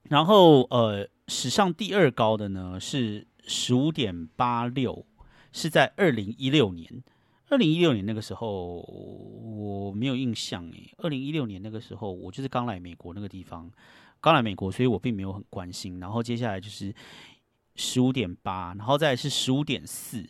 [0.04, 3.28] 然后呃，史上第二高的呢是。
[3.46, 5.06] 十五点八六
[5.52, 7.04] 是在二零一六年，
[7.54, 10.92] 二零一六年那个时候我没有印象诶。
[10.98, 13.70] 二零一六年那个时候我就是刚来美国那个地方，
[14.20, 16.00] 刚来美国，所以我并没有很关心。
[16.00, 16.92] 然后接下来就是
[17.76, 20.28] 十五点八，然后再是十五点四，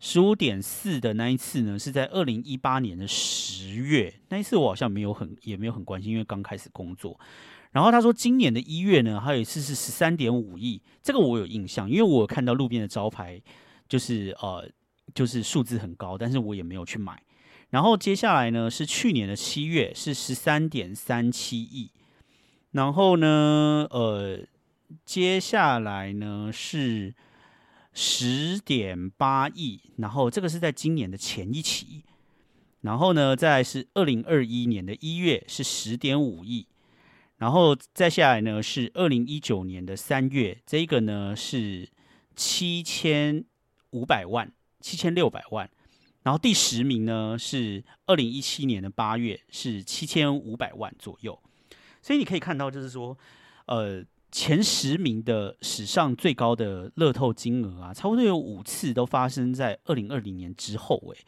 [0.00, 7.18] 十五点四的那一次呢是在二零一八年的十月，那一次我好像没有很也没有很关心，因为刚开始工作。
[7.72, 13.40] 然后他说，今年的一月呢，还有一次是十三点五亿，这个我有印象，因为我有看到路边的招牌，
[13.88, 14.66] 就是呃，
[15.16, 17.20] 就是数字很高，但是我也没有去买。
[17.70, 21.90] 然后接下来呢，是去年的七月是十三点三七亿，
[22.70, 24.46] 然后呢，呃，
[25.04, 27.14] 接下来呢是
[27.92, 32.04] 十点八亿，然后这个是在今年的前一期，
[32.82, 36.68] 然后呢，再是二零二一年的一月是十点五亿。
[37.38, 41.86] 然后再下来呢是二零一九年的三月，这个呢是
[42.34, 43.44] 七千
[43.90, 45.68] 五百万、七千六百万。
[46.22, 51.38] 然后第十名呢是二零一七年的八月，是七千五百万左右。
[52.02, 53.16] 所以你可以看到，就是说，
[53.66, 60.96] 呃，前十名的史上最高的乐透金额啊，差不多有五次都发生在二零二零年之后。
[61.14, 61.24] 诶，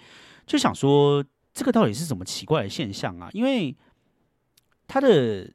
[0.46, 3.30] 就想说，这个到底是什么奇怪的现象啊？
[3.32, 3.76] 因为
[4.88, 5.48] 它的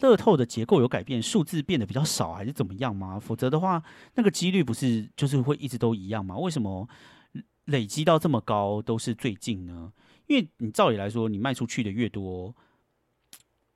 [0.00, 3.18] 乐透的结构有改变，数字变得比较少，还是怎么样吗？
[3.20, 3.80] 否则的话，
[4.14, 6.36] 那个几率不是就是会一直都一样吗？
[6.36, 6.88] 为什么
[7.68, 9.92] 累积到这么高都是最近呢？
[10.26, 12.54] 因为你照理来说，你卖出去的越多，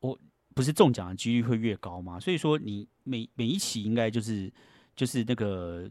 [0.01, 0.19] 我
[0.55, 2.21] 不是中奖的几率会越高吗？
[2.21, 4.53] 所以说，你每每一期应该就是
[4.95, 5.91] 就是那个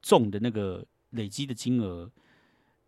[0.00, 2.10] 中的那个累积的金额，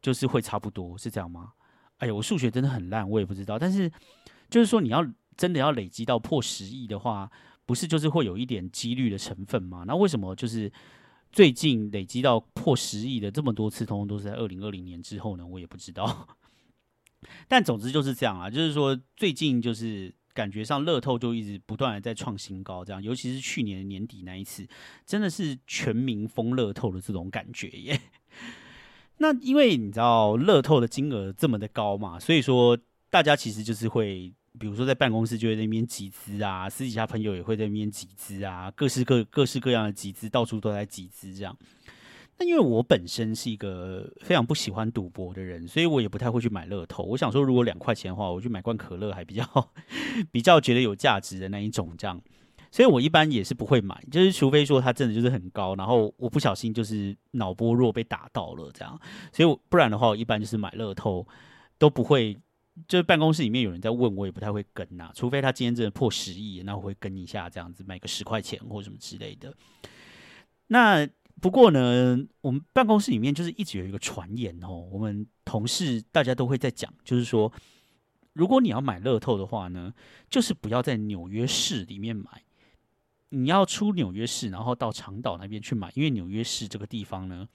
[0.01, 1.53] 就是会差不多，是这样吗？
[1.99, 3.59] 哎呀，我数学真的很烂，我也不知道。
[3.59, 3.91] 但是
[4.49, 5.07] 就是说，你要。
[5.37, 7.31] 真的要累积到破十亿的话，
[7.65, 9.85] 不是就是会有一点几率的成分吗？
[9.87, 10.71] 那为什么就是
[11.33, 15.47] 最近累积到破十亿的这么多次，通通都是在二零二零年之后呢？
[15.47, 16.37] 我也不知道。
[17.47, 24.67] 但总之就是这样啊，就是说最近就是感觉上乐透就一直不断的在创新高，这样，尤其是去年年底那一次，
[25.07, 28.01] 真的是全民疯乐透的这种感觉耶。
[29.19, 34.33] 那因为你知道乐透的金额这么的高嘛，所以说大家其实就是会。
[34.59, 41.57] 比如说在办公室就在那边集资啊，私底下朋友也会在那边集资啊，各式各各式各样的集资，到处都在集资这样。
[42.37, 47.05] 那因为我本身是一个非常不喜欢赌博的人，所以我也不太会去买乐透。
[47.05, 49.45] 我想说，如果两块钱的话，我去买罐可乐还比较
[50.33, 52.21] 比较觉得有价值的那一种这样。
[52.73, 59.01] 所以我一般也是不会买，就是除非说它真的就是很高，然后我不小心就是脑波弱被打到了这样。
[59.33, 61.27] 所以不然的话，我一般就是买乐透
[61.79, 62.37] 都不会。
[62.89, 69.55] 就是办公室里面有人在问我，也不太会跟呐，除非他今天真的破十亿，那我会跟一下这样子，买个十块钱或什么之类的。
[70.69, 71.07] 那
[71.41, 77.53] 不过呢，我们办公室里面就是一直有一个传言哦，我们同事大家都会在讲，就是说，
[78.35, 79.93] 如果你要买乐透的话呢，
[80.29, 82.45] 就是不要在纽约市里面买，
[83.31, 87.49] 你要出纽约市，然后到长岛那边去买，因为纽约市这个地方呢，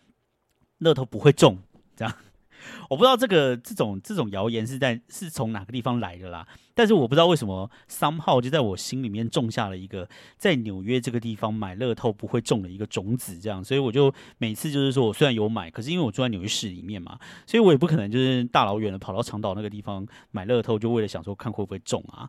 [0.80, 1.58] 乐透不会中，
[1.96, 2.14] 这样。
[2.90, 22.28] 我不知道这个这种这种谣言是在是从哪个地方来的啦，但是我不知道为什么三号就在我心里面种下了一个在纽约这个地方买乐透不会中的一个种子，这样，所以我就每次就是说我虽然有买，可是因为我住在纽约市里面嘛，所以我也不可能就是大老远的跑到长岛那个地方买乐透，就为了想说看会不会中啊。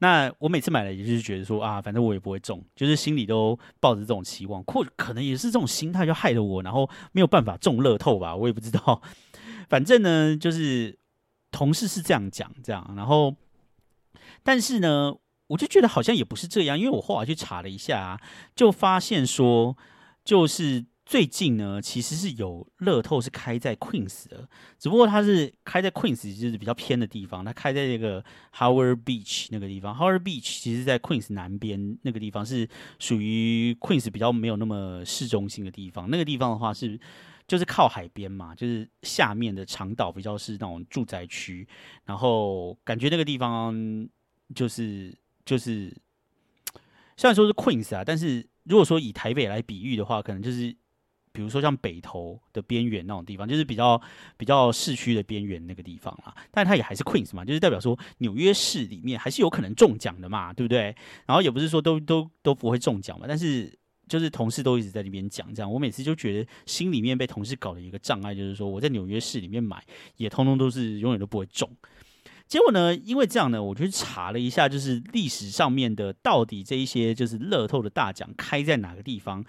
[0.00, 9.02] 那我每次买了也就是觉得说啊，反正我也不会中，就是心里都抱着这种期望，或可能也是这种心态就害了我，然后没有办法中乐透吧，我也不知道。
[9.68, 10.98] 反正呢，就是
[11.50, 13.36] 同事是这样讲，这样，然后，
[14.42, 15.14] 但是呢，
[15.48, 18.20] 我就觉得好像也不是这样，因为我后来去查了一下，
[18.56, 19.76] 就发现说，
[20.24, 36.98] 就是最近呢，其实是有乐透是开在 Queens 的，只不过它是开在 Queens，就是比较偏的地方，它开在那个 Howard Beach 那个地方，Howard Beach 其实在 Queens 南边那个地方是属于 Queens 比较没有那么市中心的地方，那个地方的话是。
[37.48, 41.66] 就是靠海边嘛，就是下面的长岛比较是那种住宅区，
[42.04, 43.74] 然后感觉那个地方
[44.54, 45.88] 就是就是
[47.16, 50.76] 虽然说是 Queens 啊，但是如果说以台北来比喻的话，可能就是
[51.32, 53.98] 比如说像北投的边缘那种地方，就是比较
[54.36, 56.36] 比较市区的边缘那个地方啦。
[56.50, 60.94] 但它也还是 Queens 嘛，就是代表说纽约市里面还是有可能中奖的嘛，对不对？
[61.24, 63.78] 然后也不是说都都都不会中奖嘛，但是。
[64.08, 69.82] 就是同事都一直在那边讲，这样我每次就觉得心里面被同事搞了一个障碍，就是说我在纽约市里面买，
[70.16, 71.70] 也通通都是永远都不会中。
[72.46, 79.44] 结果呢，因为这样呢，我去查了一下，就是历史上面的到底这一些就是乐透的大奖开在哪个地方，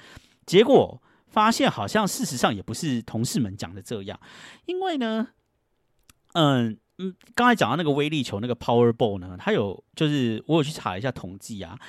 [0.45, 4.19] 结果发现好像事实上也不是同事们讲的这样，
[4.65, 5.29] 因为呢，
[6.33, 11.79] 嗯嗯，刚才讲到那个威力球那个 Powerball 呢，它有就是我有去查一下统计啊。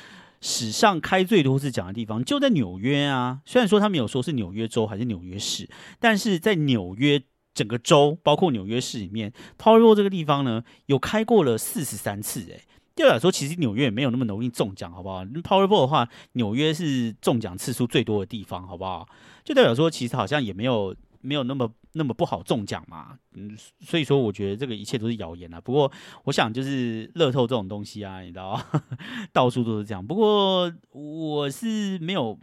[0.41, 3.41] 史上开最多次奖的地方就在纽约啊！
[3.45, 7.23] 虽然说他没有说是纽约州还是纽约市，但是在纽约
[7.53, 12.41] 整个州，包括纽约市里面，Powerball 这个地方呢，有开过了四十三次。
[12.51, 12.65] 哎，
[12.95, 19.09] 代表说其实纽约也没有那么容易中奖，好不好？Powerball 的话，纽约是中奖次数最多的地方，好不好？
[19.45, 20.97] 就代表说其实好像也没有。
[21.21, 25.61] 没有那么那么不好中奖嘛，嗯，所以说我觉得这个一切都是谣言啊。
[25.61, 25.91] 不过
[26.25, 28.61] 我想就是乐透这种东西啊，你知道，
[29.33, 30.07] 到处都是这样。
[30.07, 32.39] 不过我是没有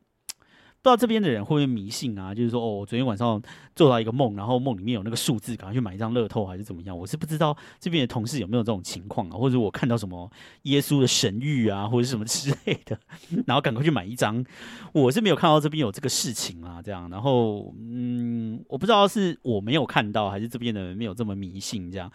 [0.88, 2.34] 不知道这边的人会不会迷信啊？
[2.34, 3.42] 就是说，哦，我昨天晚上
[3.76, 6.98] 做到一个梦，然后梦里面有那个数字，赶快去买一张乐透还是怎么样？
[6.98, 10.32] 我是不知道这边的同事有没有这种情况啊，或者我看到什么
[10.62, 12.98] 耶稣的神谕啊，或者什么之类的，
[13.46, 14.42] 然后赶快去买一张。
[14.94, 17.10] 我是没有看到这边有这个事情啊，这样。
[17.10, 22.10] 然后，嗯，我不知道是我没有看到，还是这边的人没有这么迷信这样。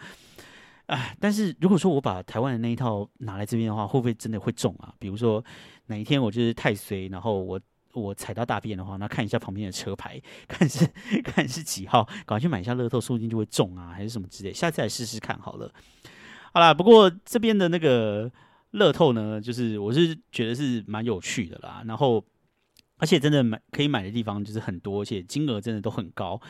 [0.87, 4.91] 哎，但是如果说我把台湾的那一套拿来这边的话，会不会真的会中啊？
[4.97, 5.45] 比如说
[5.85, 7.59] 哪一天我就是太衰，然后我
[7.93, 10.85] 我踩到大便的话，那看一下旁边的车牌，看是
[11.23, 14.51] 看是几号，赶快去买一下乐透，说不定就会中啊，还是什么之类。
[14.51, 15.71] 下次来试试看好了。
[16.51, 18.31] 好啦，不过这边的那个
[18.71, 21.83] 乐透呢，就是我是觉得是蛮有趣的啦。
[21.85, 22.23] 然后
[22.97, 26.41] 而且真的买可以买的地方就是很多，而且金额真的都很高。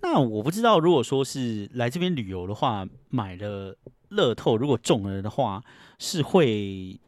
[0.00, 3.76] 那我不知道，如果说是来这边旅游的话，买了
[4.08, 5.62] 乐透，如果中了的话，
[5.98, 6.98] 是会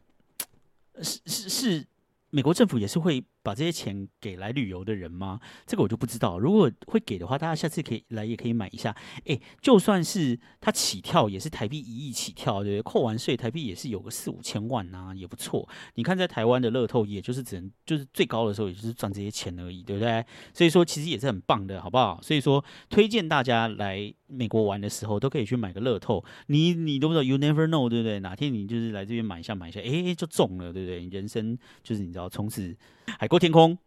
[1.01, 1.87] 是 是是。
[2.33, 5.39] 美国政府也是会把这些钱给来旅游的人吗？
[5.65, 6.37] 这个我就不知道。
[6.37, 8.95] 如果会给的话，大家下次可以来，也可以买一下。
[9.25, 12.91] 诶，就算是它起跳也是台币一亿起跳，对不对？
[12.91, 15.67] 扣完税，台币也是有个四五千万呐，也不错。
[15.95, 20.25] 你看，在台湾的乐透，也就是只能就是最高的时候，也就是赚这些钱而已，对不对？
[20.53, 22.19] 所以说，其实也是很棒的，好不好？
[22.21, 24.13] 所以说，推荐大家来。
[24.33, 28.21] 美国玩的时候都可以去买个乐透，你你都不知道，you never know，对不对？
[28.21, 31.05] 哪天你就是来这边买一下买一下，哎，就中了，对不对？
[31.09, 32.73] 人生就是你知道，从此
[33.19, 33.77] 还阔天空。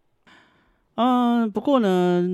[0.94, 2.26] 嗯，不过呢，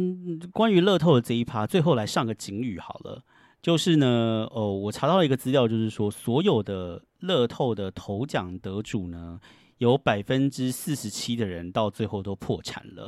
[0.52, 3.24] 关于乐透的这一趴，最后来上个警语好了，
[3.60, 9.40] 就是呢，哦，我查到一个资料，就是说所有的乐透的头奖得主呢，
[9.78, 13.06] 有百分之四十七的人到最后都破产了。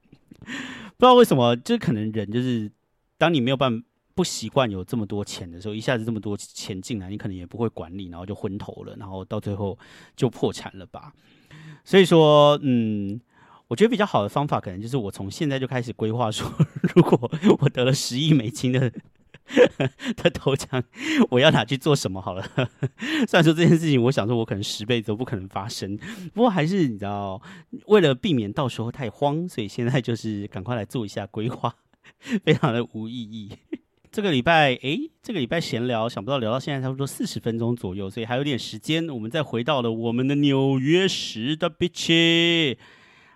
[0.40, 2.72] 不知道为什么，就可能人就是
[3.18, 3.84] 当你没有办法。
[4.14, 9.78] 不习惯有这么多钱的时候，一下子这么多钱进来，你可能也不会管理，然后就昏头了，然后到最后
[10.16, 11.12] 就破产了吧。
[11.84, 13.20] 所以说，嗯，
[13.68, 16.50] 我觉得比较好的方法，可能就是我从现在就开始规划，说
[16.94, 17.30] 如果
[17.60, 18.92] 我得了十亿美金的
[20.16, 20.82] 的头奖，
[21.30, 22.42] 我要拿去做什么好了。
[23.26, 25.98] 虽然说这件事情，我想说我可能十辈子都不可能发生，
[26.34, 27.40] 不过还是你知道，
[27.86, 31.74] 为了避免到时候太慌，所以现在就是赶快来做一下规划，
[32.44, 33.52] 非常的无意义。
[34.10, 42.76] 这个礼拜，诶，这个礼拜闲聊，想不到聊到现在差不多四十分钟左右，所以还有点时间，我们再回到了我们的纽约时的 bitch。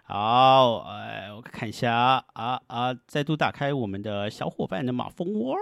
[0.04, 5.56] 好，哎，我看一下啊啊，再度打开我们的小伙伴的马蜂窝。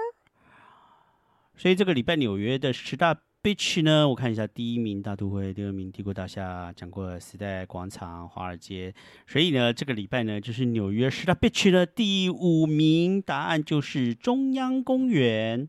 [1.57, 3.17] 所以这个礼拜纽约的十大。
[3.43, 4.07] Beach 呢？
[4.07, 8.95] 我看一下，第一名大都会，第二名帝国大厦，讲过时代广场、华尔街。
[9.26, 15.66] 所以呢，这个礼拜呢，就是纽约十大 Beach 的第五名，答案就是中央公园。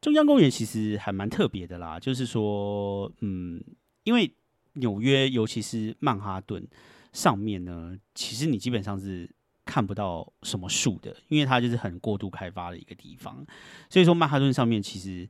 [0.00, 3.62] 中央公园其实还蛮特别的啦，就是说，嗯，
[4.04, 4.32] 因为
[4.72, 6.66] 纽约，尤其是曼哈顿
[7.12, 9.28] 上面呢，其实你基本上是
[9.66, 13.44] 看不到什么树的，因为它就是很过度开发的一个地方。
[13.90, 15.28] 所以说，曼哈顿上面其实。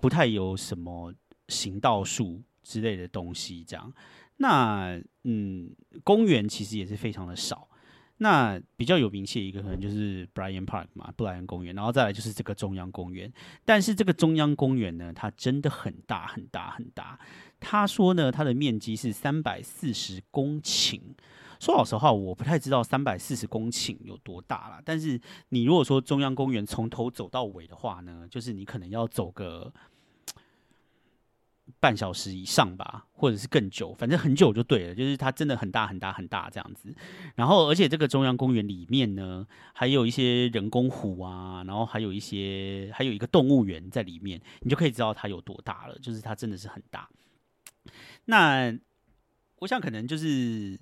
[0.00, 1.12] 不太有什么
[1.48, 3.92] 行道树之类的东西，这样。
[4.36, 5.70] 那嗯，
[6.04, 7.68] 公园其实也是非常的少。
[8.20, 13.32] 那比较有名气的一个可能就是 Brian Park 嘛，布莱恩公园，然后再来就是这个中央公园。
[13.64, 17.18] 但是这个中央公园呢，它真的很大很大很大。
[17.60, 21.00] 他说呢，它的面积是三百四十公顷。
[21.60, 24.80] 说老实话，我不太知道三百四十公顷有多大了。
[24.84, 29.72] 但是你如果说中央公园从头走到尾的话呢，就是你可能要走个
[31.80, 34.94] 半小时以上吧，或者是更久，反正很久就对了。
[34.94, 36.94] 就是它真的很大很大很大这样子。
[37.34, 45.98] 然后，而且这个中央公园里面呢，还有一些人工湖啊，然后还有一些还有一个动物园在里面，你就可以知道它有多大了。
[45.98, 47.08] 就是它真的是很大。
[48.26, 48.72] 那
[49.58, 50.78] 我想可能就是。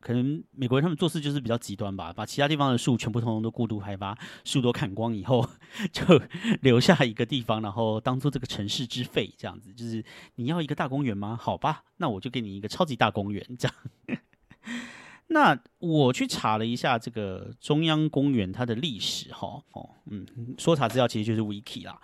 [0.00, 5.48] 可能美国人他们做事就是比较极端吧，把其他地方的树全部通通都过度开发，树都砍光以后，
[5.92, 6.20] 就
[6.62, 9.72] 留下一个地方，然后当做这个城市之肺，这样子。
[9.72, 10.02] 就是
[10.36, 11.38] 你要一个大公园吗？
[11.40, 14.18] 好吧，那我就给你一个超级大公园，这样。
[15.28, 20.26] 那我去查了一下这个中央公园它的历史，哈，哦，嗯，
[20.58, 22.00] 说查资料其实就是 wiki 啦。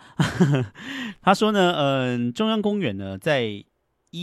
[1.22, 3.64] 他说呢，嗯，中央公园呢在。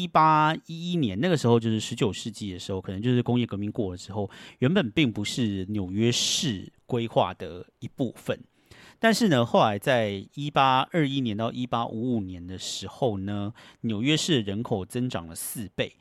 [0.01, 4.29] 一八一一年那个时候，就是十九世纪的时候，可能就是工业革命过了之后，
[4.59, 8.39] 原本并不是纽约市规划的一部分。
[8.99, 15.93] 但是呢，后来在一八二一年到一八五五年的时候呢，纽约市人口增长了四倍，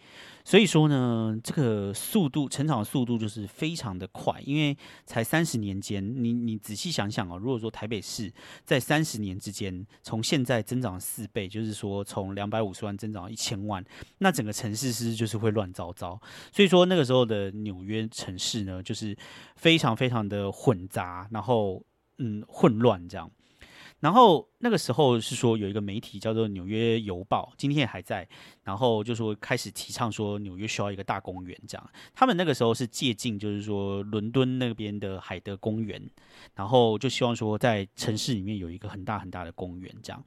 [0.45, 4.77] 所以说呢，这个速度成长的速度就是非常的快，因为
[5.07, 8.33] 才三十年间，你你仔细想想哦，如果说台北市
[8.65, 13.85] 在三十年之间，从现在增长四倍，就是说从两百五十万增长到一千万，
[14.19, 16.21] 那整个城市是就是会乱糟糟。
[16.53, 19.17] 所以说那个时候的纽约城市呢，就是
[19.57, 21.83] 非常非常的混杂，然后
[22.19, 23.31] 嗯混乱这样。
[24.03, 28.29] 然后那个时候是说有一个媒体叫做《纽约邮报》，今天也还在。
[28.65, 31.91] 然后就说开始提倡说纽约需要一个大公园，这样。
[32.13, 36.03] 他们那个时候是借鉴，就是说伦敦那边的海德公园，
[36.57, 40.21] 然后就希望说在城市里面有一个很大很大的公园，这样。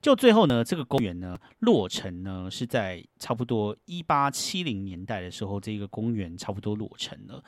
[0.00, 7.44] 就最后呢，这个公园呢落成呢是在差不多一八七零年代的时候，这个公园差不多落成了。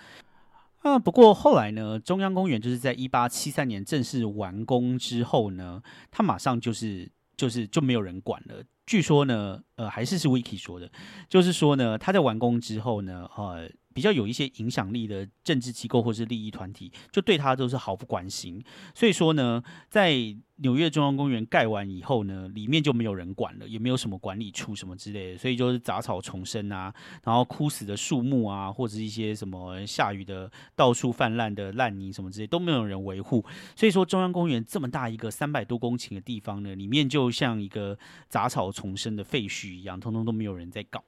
[0.85, 5.82] 那，不过后来呢，中央公园就是在一八七三年正式完工之后呢，
[6.12, 8.62] 它马上就是就是就没有人管了。
[8.87, 10.89] 据说呢，呃，还是是 Wiki 说的，
[11.28, 13.68] 就是说呢，它在完工之后呢，呃。
[13.95, 18.62] 比较有一些影响力的政治机构或是利益团体，就对他都是毫不关心。
[18.95, 33.45] 所以说呢，在纽约中央公园盖完以后呢，里面就没有人管了，也没有什么管理处什么之类的，所以就是杂草丛生啊，然后枯死的树木啊，或者是一些什么下雨的到处泛滥的烂泥什么之类都没有人维护。
[33.74, 41.03] 所以说中央公园这么大一个三百多公顷的地方呢，里面就像一个杂草丛生的废墟一样，通通都没有人在搞。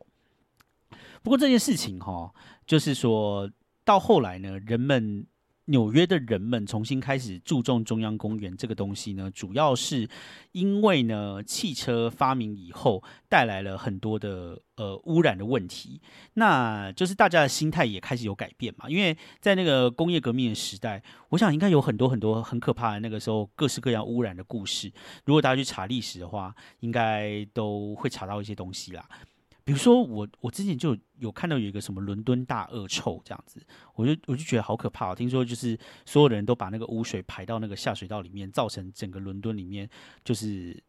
[1.26, 2.32] 不过这件事情哈，
[2.68, 3.50] 就是说
[3.84, 5.26] 到后来呢，人们
[5.64, 10.08] 纽约的人们重新开始注重中央公园这个东西呢，主要是
[10.52, 16.00] 因为呢，汽车发明以后带来了很多的呃污染的问题，
[16.34, 18.88] 那就是大家的心态也开始有改变嘛。
[18.88, 24.92] 因为在那个工业革命的时代，我想应该有很多很多很可怕的那个时候各式各样污染的故事。
[25.24, 29.04] 如果大家去查历史的话，应该都会查到一些东西啦。
[29.66, 33.60] 比如说我我之前就有看到有一个什么伦敦大恶臭这样子，
[33.96, 35.12] 我就我就觉得好可怕。
[35.12, 39.90] 听说就是所有的人都把那个污水排到那个下水道里面，造成整个伦敦里面
[40.24, 40.80] 就是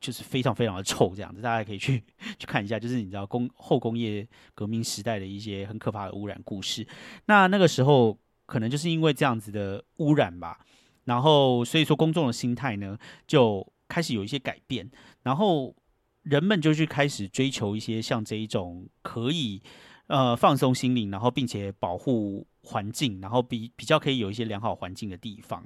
[0.00, 1.42] 就是非常非常的臭这样子。
[1.42, 2.02] 大家可以去
[2.38, 6.88] 去看一下，就是你知道工后工业革命时代的一些很可怕的污染故事。
[7.26, 10.58] 那那个时候可能就是因为这样子的污染吧，
[11.04, 14.90] 然后所以说公众的心态呢就开始有一些改变，
[15.24, 15.76] 然后。
[16.22, 19.62] 人们就去开始追求一些像这一种可以
[20.06, 25.64] 呃放松心灵，然后并且保护环境，然后比比较可以有一些良好环境的地方。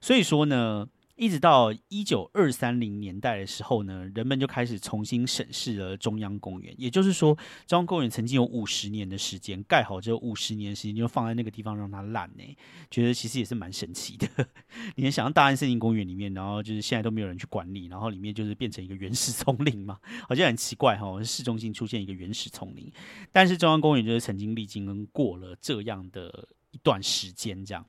[0.00, 0.88] 所以说呢。
[1.20, 6.74] 一直到一九二三零年代的时候呢，人们就开始重新审视了中央公园。
[6.78, 12.56] 也就是说，中央公园曾经有五十年的时间盖好，只有五十年时间就放在那个地方让它烂呢，
[12.90, 14.26] 觉得其实也是蛮神奇的。
[14.96, 19.98] 你能想象大安森林公园里面，然后就是现在都没有人去管理，然后里面就是变成一个原始丛林嘛？
[20.26, 22.90] 好像很奇怪哈，市中心出现一个原始丛林，
[23.30, 27.84] 但是中央公园就是曾经历经过了这样的一段时间，这样。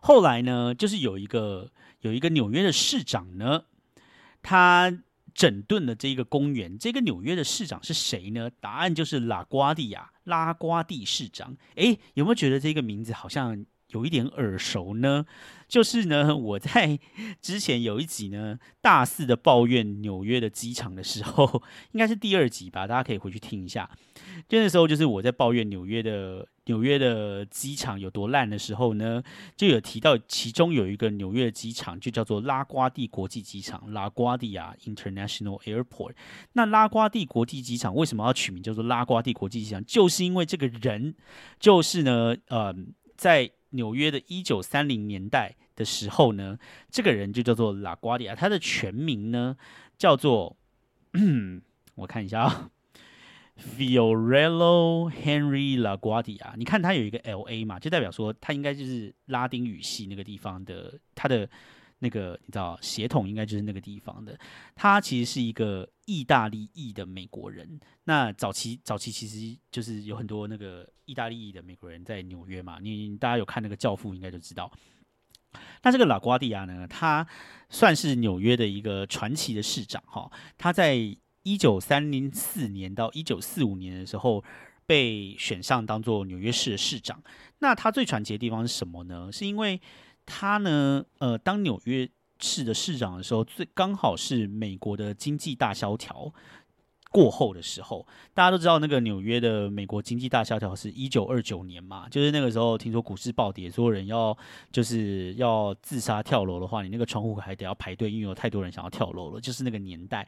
[0.00, 1.68] 后来呢，就是有一个。
[2.02, 3.64] 有一个纽约的市长呢，
[4.42, 4.92] 他
[5.34, 6.76] 整顿了这个公园。
[6.78, 8.50] 这个纽约的市长是谁呢？
[8.60, 11.56] 答案就是拉瓜蒂亚拉瓜蒂市长。
[11.76, 15.24] 哎，有没有觉得这个名字好像有一点耳熟呢？
[15.72, 16.98] 就是呢，我在
[17.40, 21.62] 之前有一集呢，大肆的抱怨纽约的机场的时候，
[21.92, 23.90] 应该是第二集吧，大家可以回去听一下。
[24.46, 29.22] 就那时候，就是我在抱怨纽约的纽约的机场有多烂的时候呢，
[29.56, 36.12] 就有提到其中有一个纽约的机场，就叫做拉瓜蒂国际机场 （La Guardia International Airport）。
[36.52, 39.82] 那拉瓜蒂国际机场为什么要取名叫做拉瓜蒂国际机场？
[39.86, 41.14] 就是因为这个人，
[41.58, 42.74] 就是呢，呃，
[43.16, 45.56] 在纽约的一九三零年代。
[45.74, 46.58] 的时候呢，
[46.90, 49.56] 这个人就叫做拉瓜迪亚，他的全名呢
[49.96, 50.56] 叫做，
[51.94, 52.70] 我看一下啊
[53.58, 56.56] ，Fiorello Henry LaGuardia。
[56.56, 61.48] 你看他有一个 L A 嘛，就代表说他应该就是拉丁语系那个地方的，他的
[61.98, 64.38] 那个你知道血统应该就是那个地方的。
[64.74, 67.78] 他其实是一个意大利裔的美国人。
[68.04, 74.72] 那早期早期其实就是有很多那个意大利裔的美国人在纽约嘛，你大家有看那个教父应该就知道。
[75.82, 77.26] 那这个拉瓜蒂亚呢，他
[77.68, 80.30] 算是纽约的一个传奇的市长哈。
[80.56, 80.96] 他在
[81.42, 84.42] 一九三零四年到一九四五年的时候
[84.86, 87.22] 被选上当做纽约市的市长。
[87.58, 89.30] 那他最传奇的地方是什么呢？
[89.32, 89.80] 是因为
[90.24, 96.32] 他呢，呃，当纽约市的市长的时候，最刚好是美国的经济大萧条。
[97.12, 104.36] 过后的时候，大家都知道那个纽约的美国经济大萧条是一九二九年嘛，就是那个时候听说股市暴跌，所有人要
[104.72, 110.26] 就是要自杀跳楼的话，你那个窗户还得要排队，因为有太多人想要跳楼了，就是那个年代。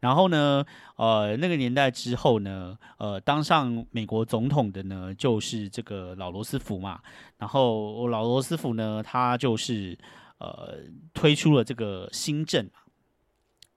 [0.00, 0.64] 然后呢，
[0.96, 7.00] 呃，那个年代之后呢，呃，当上美国总统的呢，就是这个老罗斯福嘛。
[7.38, 9.98] 然后老罗斯福呢，他就是
[10.38, 10.78] 呃
[11.12, 12.70] 推出了这个新政。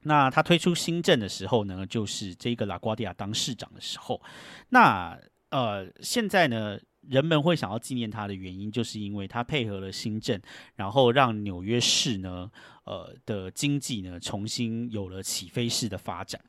[0.08, 4.22] 那他推出新政的时候呢，就是这个拉瓜迪亚当市长的时候。
[4.70, 6.80] 那呃，现在呢？
[7.10, 10.38] 人们会想要纪念他的原因，就是因为他配合了新政，
[10.76, 12.52] 然后让纽约市呢，
[12.84, 16.42] 呃的经济呢重新有了起飞式的发展。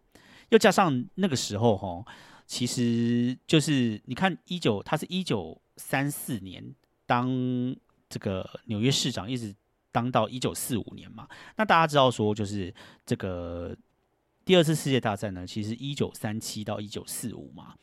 [0.49, 2.05] 又加上那个时候哈，
[2.45, 6.75] 其实就是你看一九，他是一九三四年
[7.07, 7.29] 当
[8.09, 9.55] 这个纽约市长，一直
[9.93, 11.29] 当到一九四五年嘛。
[11.57, 12.75] 那大家知道说，就是
[13.05, 13.77] 这个
[14.45, 17.75] 第二次世界大战呢，其实一九三七到一九四五嘛。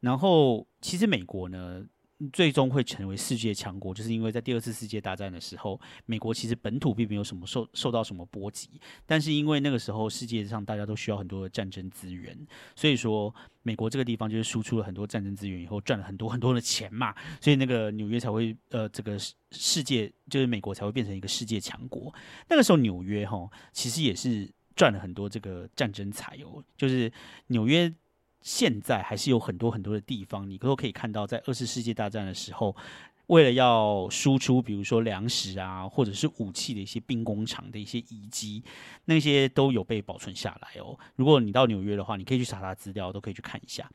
[0.00, 1.84] 然后其实美国呢。
[2.32, 8.68] 最终会成为世界强国，就是因为在第二次世界大战的时候，美国其实本土并没有什么受受到什么波及，
[9.06, 12.36] 但是因为那个时候世界上大家都需要很多的战争资源，
[12.76, 19.18] 所以说美国这个地方就是输出了很多战争资源以后赚了很多很多的钱嘛，所以那个纽约才会呃这个
[19.52, 22.14] 世界就是美国才会变成一个世界强国。
[22.48, 24.46] 那个时候纽约哈其实也是
[24.76, 27.10] 赚了很多这个战争财哦，就是
[27.46, 27.90] 纽约。
[28.40, 32.74] 现在还是有很多很多的地方，你都可以看到，在二次世界大战的时候，
[33.26, 38.62] 为了要输出，比如说粮食啊，或者是武器的一些兵工厂的一些遗迹，
[39.04, 40.98] 那些都有被保存下来哦。
[41.16, 43.90] 如果你到纽约的话，你可以去查查资料，都可以去看一下。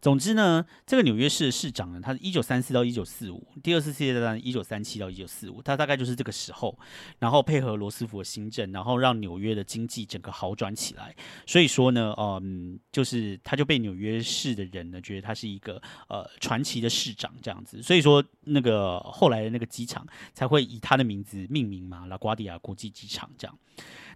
[0.00, 6.78] 总之呢，这个纽约市的市长呢，他是一九三四到一九四五，第二次世界大战一九三七到一九四五，他大概就是这个时候，
[7.18, 11.14] 然后配合罗斯福的新政，然后让纽约的经济整个好转起来。
[11.46, 17.82] 所以说呢，嗯，就是他就被纽约市的人呢觉得他是一个呃传奇的市长这样子。
[17.82, 23.58] 所以说那个后来的那个机场才会以他的名字命名嘛，拉瓜迪亚国际机场这样。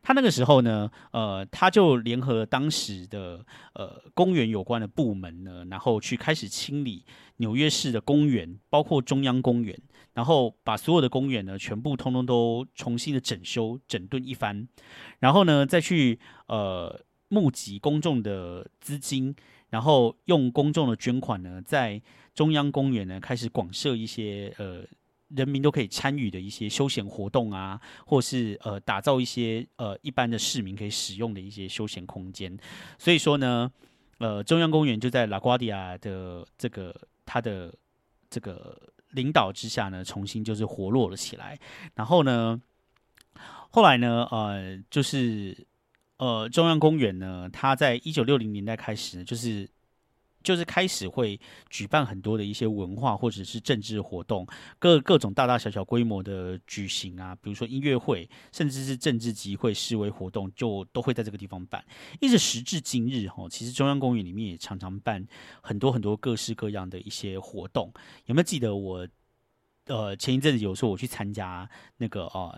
[0.03, 3.45] 他那个时候呢，呃，他就联合当时的
[3.75, 7.05] 呃公园有关的部门呢，然后去开始清理
[7.37, 9.79] 纽约市的公园，包括中央公园，
[10.15, 14.69] 然后把所有的公园呢全部通通都重新的整修整顿一番，
[15.19, 19.35] 然后呢再去呃募集公众的资金，
[19.71, 22.01] 然后用公众的捐款呢，在
[22.35, 24.85] 中央公园呢开始广设一些呃。
[25.37, 32.59] 人民都可以参与的一些休闲活动啊，或是呃打造一些呃一般的市民可以使用的一些休闲空间。
[32.99, 33.71] 所以说呢，
[34.19, 37.73] 呃中央公园就在拉瓜迪亚的这个他的
[38.31, 38.77] 这个
[39.11, 41.59] 领导之下呢，重新就是活络了起来。
[41.95, 42.61] 然后呢，
[43.71, 45.67] 后来呢，呃就是
[46.17, 49.69] 呃中央公园呢，它在一九六零年代开始，就是。
[50.47, 51.39] 就是开始会
[51.69, 54.47] 举办很多的一些文化或者是政治活动，
[54.79, 61.85] 各各种大大小小规模的举行啊，比如说音乐会，甚至是政治集会、示威活动，就都会在这个地方办。
[62.21, 65.27] 一直时至今日，哈，其实中央公园里面也常常办
[65.61, 67.93] 很多很多各式各样的一些活动。
[68.27, 69.09] 有没有记得我？
[69.87, 72.57] 呃，前一阵子有时候我去参加那个呃。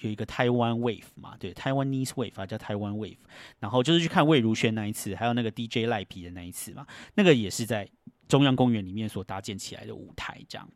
[0.00, 3.18] 有一个台湾 Wave 嘛，对，台湾 Nice Wave 啊，叫台湾 Wave，
[3.58, 7.88] 然后就是去看魏如萱那一次，还有那个 DJ 赖皮的那一次嘛，那个也是在
[8.28, 10.68] 中央公园里面所搭建起来的舞台，这样。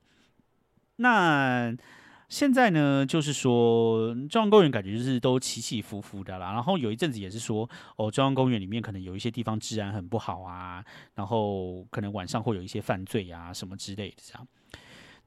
[0.97, 1.75] 那
[2.29, 10.83] 现在呢，就是说中央公园感觉就是都起起伏伏的啦，然后有一阵子也是说，哦，中央公园里面可能有一些地方治安很不好啊，
[11.15, 14.49] 然后可能晚上会有一些犯罪啊什么之类的这样。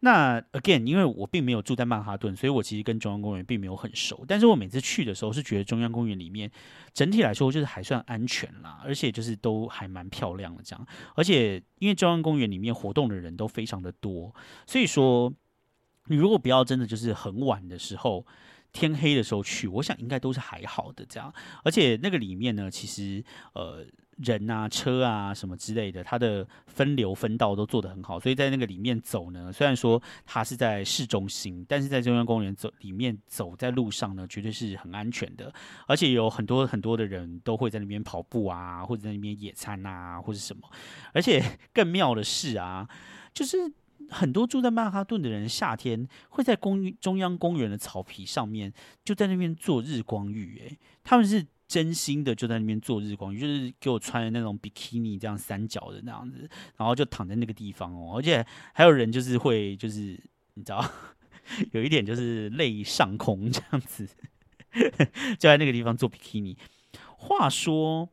[0.05, 4.23] 那 again，因为我并没有住在曼哈顿，所以我其实跟中央公园并没有很熟。
[4.27, 6.51] 但是我每次去的时候，是觉得中央公园里面
[6.93, 10.87] 整体来说就是还算安全啦，而且就是都还蛮漂亮的这样。
[11.15, 14.35] 而且因为中央公园里面活动的人都非常的多，
[14.67, 15.33] 所以说
[16.05, 18.25] 你如果不要真的就是很晚的时候。
[18.75, 21.33] 天黑的时候去，我想应该都是还好的这样。
[21.63, 23.85] 而且那个里面呢，其实呃
[24.17, 28.19] 人啊、车啊什么之类的，它的分流分道都做得很好。
[28.19, 35.53] 所以在那个里面走呢，虽然说它是在市中心，但是在中央公园走里面走在路上呢，绝对是很安全的。
[35.87, 40.61] 而且有很多很多的人都会在那边跑步啊，或者在那边野餐啊，或者什么。
[41.13, 41.43] 而且
[41.73, 42.87] 更妙的是啊，
[43.33, 43.73] 就是。
[44.09, 48.71] 很多住在曼哈顿的人，夏天会在公中央公园的草皮上面，
[49.03, 50.59] 就在那边做日光浴。
[50.59, 58.17] 诶，他们是真心的，就在那边做日光浴，就是给我穿的那种比基尼这样三角的那样子，然后就躺在那个地方哦。
[58.17, 60.19] 而且还有人就是会，就是
[60.55, 60.89] 你知道，
[61.73, 64.07] 有一点就是泪上空这样子，
[65.37, 66.57] 就在那个地方做比基尼。
[67.17, 68.09] 话说，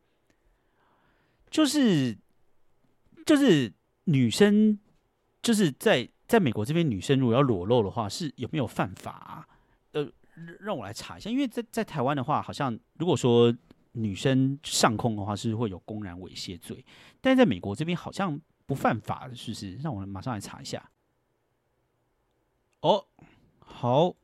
[1.49, 2.17] 就是
[3.25, 3.73] 就是
[4.05, 4.79] 女生。
[5.43, 9.45] 就是在在美国这边，女生如果要裸露的话，是有没有犯法？
[9.91, 10.09] 呃，
[10.59, 13.53] 让我来查一下，因为在在台湾的话，好像如果说
[13.93, 16.83] 女生上空的话是会有公然猥亵罪，
[17.21, 19.75] 但在美国这边好像不犯法，是不是？
[19.75, 20.89] 让我马上来查一下。
[22.81, 23.05] 哦，
[23.59, 24.15] 好，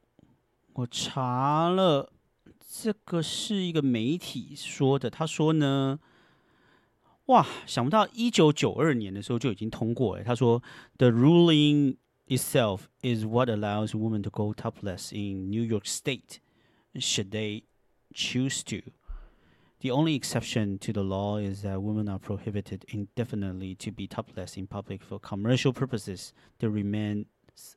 [0.74, 2.12] 我查了，
[2.68, 6.00] 这个是一个媒体说的，他说呢，
[7.26, 10.62] 哇，想不到一九九二年的时候就已经通过，哎，他说
[10.98, 11.98] ，The ruling
[12.29, 16.41] itself is what allows women to go topless in New York State,
[16.99, 17.65] should they
[18.15, 18.81] choose to.
[19.81, 24.57] The only exception to the law is that women are prohibited indefinitely to be topless
[24.57, 26.33] in public for commercial purposes.
[26.59, 27.27] They remain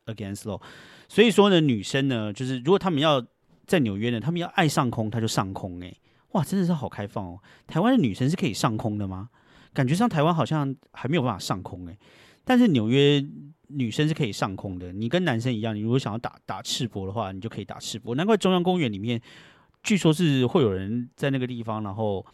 [0.05, 0.61] against law.
[1.09, 3.25] 所以说呢，女生呢，就是如果他们要
[3.65, 5.81] 在纽约呢，他们要爱上空，他就上空。
[5.83, 5.93] 哎，
[6.31, 7.41] 哇，真的是好开放哦！
[7.67, 9.29] 台湾的女生是可以上空的吗？
[9.73, 11.97] 感觉上台湾好像还没有办法上空哎，
[12.45, 13.21] 但是纽约
[13.74, 14.92] 女生是可以上空的。
[14.92, 18.14] 你跟男生一样，你如果想要打打赤膊的话，你就可以打赤膊。
[18.14, 19.20] 难怪中央公园里面。
[19.84, 22.24] 据说是会有人在那个地方，然后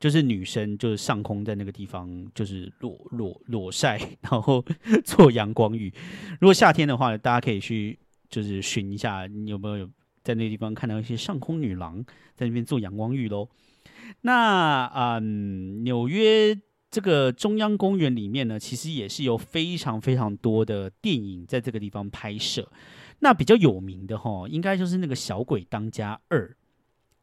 [0.00, 4.64] 就是女生就是上空在那个地方就是裸裸裸晒，然后
[5.04, 5.92] 做阳光浴。
[6.40, 7.98] 如果夏天的话，大家可以去
[8.30, 9.86] 就是寻一下，你有没有
[10.24, 12.02] 在那个地方看到一些上空女郎
[12.34, 13.46] 在那边做阳光浴喽？
[14.22, 16.56] 那嗯，纽约
[16.96, 22.66] 这个中央公园里面呢，其实也是有非常非常多的电影在这个地方拍摄。
[23.18, 26.48] 那比较有名的哈，应该就是那个《小鬼当家二》。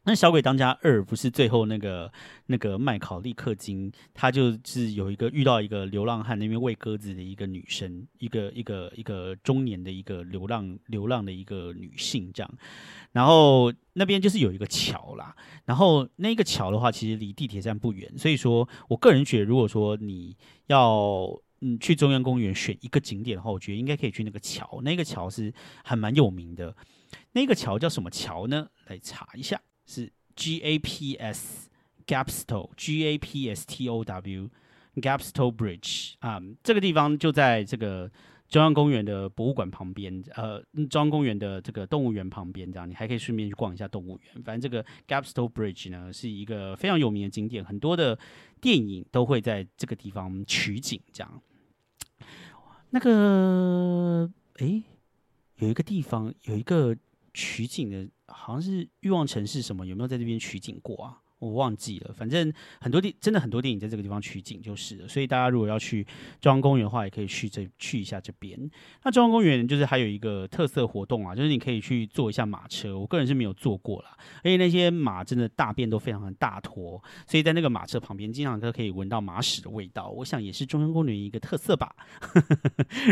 [0.06, 2.12] 那《小鬼当家二》不是最后那个
[2.47, 12.54] 那个麦考利克金，他就是有一个遇到一个流浪汉那边喂鸽子的一个女生，一个一个一个中年的一个流浪流浪的一个女性这样，
[13.14, 15.34] 然后那边就是有一个桥啦，
[15.64, 20.36] 然后那个桥的话其实离地铁站不远，所以说我个人觉得，如果说你
[20.68, 21.30] 要
[21.62, 26.76] 嗯去中央公园选一个景点的话，我觉得应该可以去那个桥，那个桥是还蛮有名的，
[27.32, 28.68] 那个桥叫什么桥呢？
[28.88, 29.62] 来查一下。
[29.86, 31.69] 是 G A P S
[32.05, 34.49] Gapstow G A P S T O W
[34.95, 38.11] Gapstow Bridge 啊，这个地方就在这个
[38.47, 44.43] 中央公园的博物馆旁边，呃，中央公园的这个动物园旁边，这样你还可以顺便去逛一下动物园。
[44.43, 48.19] 反正这个 Gapstow Bridge 呢是一个非常有名的景点，很多的
[48.61, 51.01] 电影都会在这个地方取景。
[51.11, 51.41] 这样，
[52.91, 54.84] 那个诶，
[55.55, 56.95] 有一个地方有一个
[57.34, 58.07] 取景的。
[58.28, 61.19] 好像是欲望城市什么有没有在这边取景过啊？
[61.39, 62.13] 我忘记了。
[62.13, 65.07] 反正很多电真的很多电影在这个地方取景就是了。
[65.09, 66.01] 所以大家如果要去
[66.39, 68.57] 中央公园的话，也可以去这去一下这边。
[69.03, 72.97] 那中央公园就是还有一个特色活动啊，就是你可以去坐一下马车。
[72.97, 80.07] 我个人是没有坐过啦，而且那些马真的大便都非常的大坨，所以在那个马车旁边经常都可以闻到马屎的味道。
[80.09, 81.93] 我想也是中央公园一个特色吧。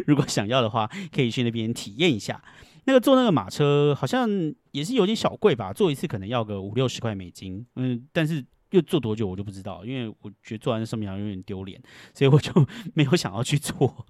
[0.08, 2.42] 如果想要的话，可以去那边体验一下。
[2.86, 4.28] 那个坐那个马车好像
[4.72, 11.80] 也是有点小贵吧，坐一次可能要个五六十块美金，嗯，但是又坐多久我就不知道，因为我觉得坐在那上面好像有点丢脸，
[12.14, 12.52] 所以我就
[12.96, 14.06] 没有想要去坐。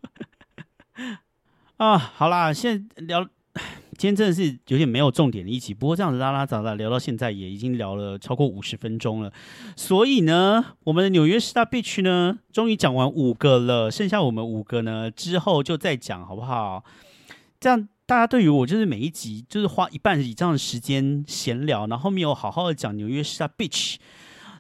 [1.78, 3.24] 啊，好啦，现在聊，
[3.98, 9.34] 今天真的是有点没有重点的一起，不过这样子拉拉杂杂聊到现在也已经聊了超过五十分钟了，
[9.76, 16.86] 所以呢，我们的纽约 Star Beach 呢，终于讲完五个了，剩下我们五个呢之后就再讲好不好？
[17.60, 17.90] 这样。
[18.12, 23.96] 大家对于我就是每一集就是花一半以上的时间闲聊，然后没有好好的讲纽约 Star Beach，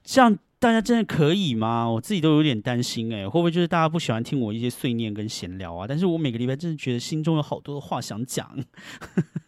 [0.06, 1.90] 这样大家真的可以吗？
[1.90, 5.86] 我自己都有点担心哎，会不会就是大家不喜欢听我一些碎念跟闲聊啊？
[5.86, 8.58] 但是我每个礼拜真的觉得心中有好多的话想讲，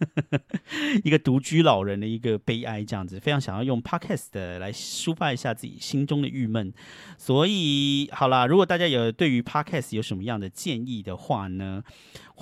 [1.05, 6.73] 一个独居老人的一个悲哀，这样子非常想要用 Podcast 来抒发一下自己心中的郁闷。
[7.17, 11.81] 所以好啦，如果大家有对于 Podcast 有什么样的建议的话呢？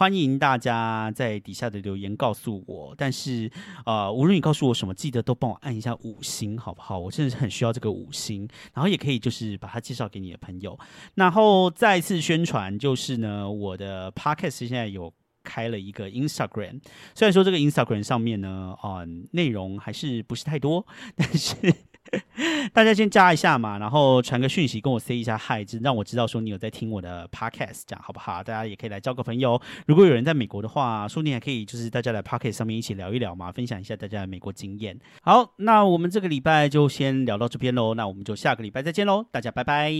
[0.02, 3.52] 欢迎大家在底下的留言告诉我，但是
[3.86, 6.98] 呃，无论你告诉我什么，记得都帮我按一下五星，好不好？
[6.98, 10.76] 我真的是很需要这个五星，然后也可以就是把它介绍给你的朋友，
[11.14, 16.82] 然后再次宣传，就是呢，我的 podcast 现在有开了一个 Instagram，
[17.14, 20.84] 虽然说这个 Instagram 上面呢，啊，内容还是不是太多，
[21.16, 21.56] 但是。
[22.74, 28.44] 大家先加一下嘛，然后传个讯息跟我 say 一下 hi，让我知道说你有在听我的 podcast，这样好不好？
[28.44, 29.62] 大家也可以来交个朋友。
[29.88, 35.00] 如果有人在美国的话，说不定还可以就是大家来 podcast 上面一起聊一聊嘛，分享一下大家的美国经验。
[35.22, 39.92] 好，那我们这个礼拜就先聊到这边喽，那我们就下个礼拜再见喽，大家拜拜。